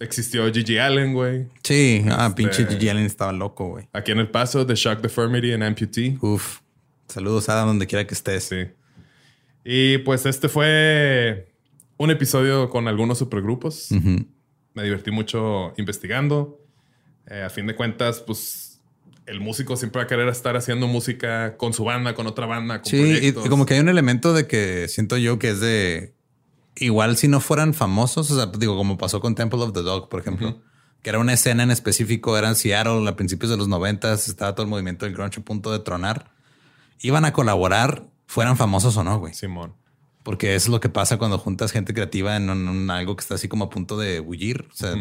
[0.00, 1.46] existió Gigi Allen, güey.
[1.62, 3.88] Sí, ah, Este- pinche Gigi Allen estaba loco, güey.
[3.92, 6.18] Aquí en El Paso, The Shock Deformity and Amputee.
[6.20, 6.58] Uf.
[7.08, 8.44] Saludos a donde quiera que estés.
[8.44, 8.56] Sí.
[9.64, 11.52] Y pues este fue
[11.96, 13.88] un episodio con algunos supergrupos.
[14.74, 16.60] Me divertí mucho investigando.
[17.28, 18.80] Eh, a fin de cuentas, pues
[19.26, 22.80] el músico siempre va a querer estar haciendo música con su banda, con otra banda,
[22.82, 23.46] con Sí, proyectos.
[23.46, 26.14] y como que hay un elemento de que siento yo que es de
[26.76, 30.08] igual si no fueran famosos, o sea, digo, como pasó con Temple of the Dog,
[30.08, 30.60] por ejemplo,
[31.02, 34.54] que era una escena en específico, era en Seattle a principios de los noventas, estaba
[34.54, 36.30] todo el movimiento del grunge a punto de tronar.
[37.00, 39.34] Iban a colaborar, fueran famosos o no, güey.
[39.34, 39.74] Simón.
[40.22, 43.48] Porque es lo que pasa cuando juntas gente creativa en, un- algo que está así
[43.48, 44.66] como a punto de bullir.
[44.72, 44.94] O sea,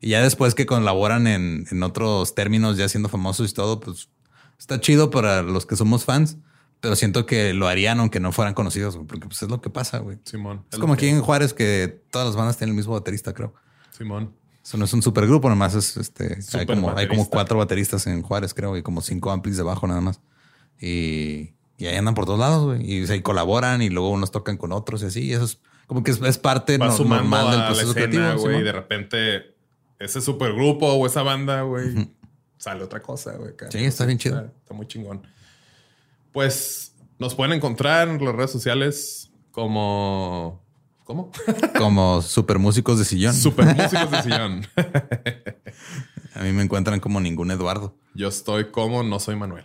[0.00, 4.10] y ya después que colaboran en, en otros términos, ya siendo famosos y todo, pues
[4.58, 6.36] está chido para los que somos fans,
[6.80, 9.70] pero siento que lo harían aunque no fueran conocidos, güey, porque pues es lo que
[9.70, 10.18] pasa, güey.
[10.24, 10.64] Simón.
[10.70, 13.54] Es como aquí en Juárez que todas las bandas tienen el mismo baterista, creo.
[13.96, 14.34] Simón.
[14.62, 16.38] Eso no es un supergrupo, nomás es este.
[16.52, 20.00] Hay como, hay como cuatro bateristas en Juárez, creo, y como cinco amplis debajo nada
[20.02, 20.20] más.
[20.80, 22.90] Y Y ahí andan por todos lados, güey.
[22.90, 25.24] Y se colaboran y luego unos tocan con otros y así.
[25.24, 28.40] Y eso es como que es, parte normal del proceso creativo.
[28.40, 28.60] güey.
[28.60, 29.56] Y de repente
[29.98, 32.10] ese supergrupo o esa banda, güey,
[32.58, 33.52] sale otra cosa, güey.
[33.70, 34.50] Sí, está bien chido.
[34.60, 35.22] Está, muy chingón.
[36.32, 40.62] Pues nos pueden encontrar en las redes sociales como.
[41.04, 41.30] ¿Cómo?
[41.78, 43.34] como super músicos de sillón.
[43.34, 44.66] Super músicos de sillón.
[46.34, 47.96] A mí me encuentran como ningún Eduardo.
[48.14, 49.64] Yo estoy como no soy Manuel.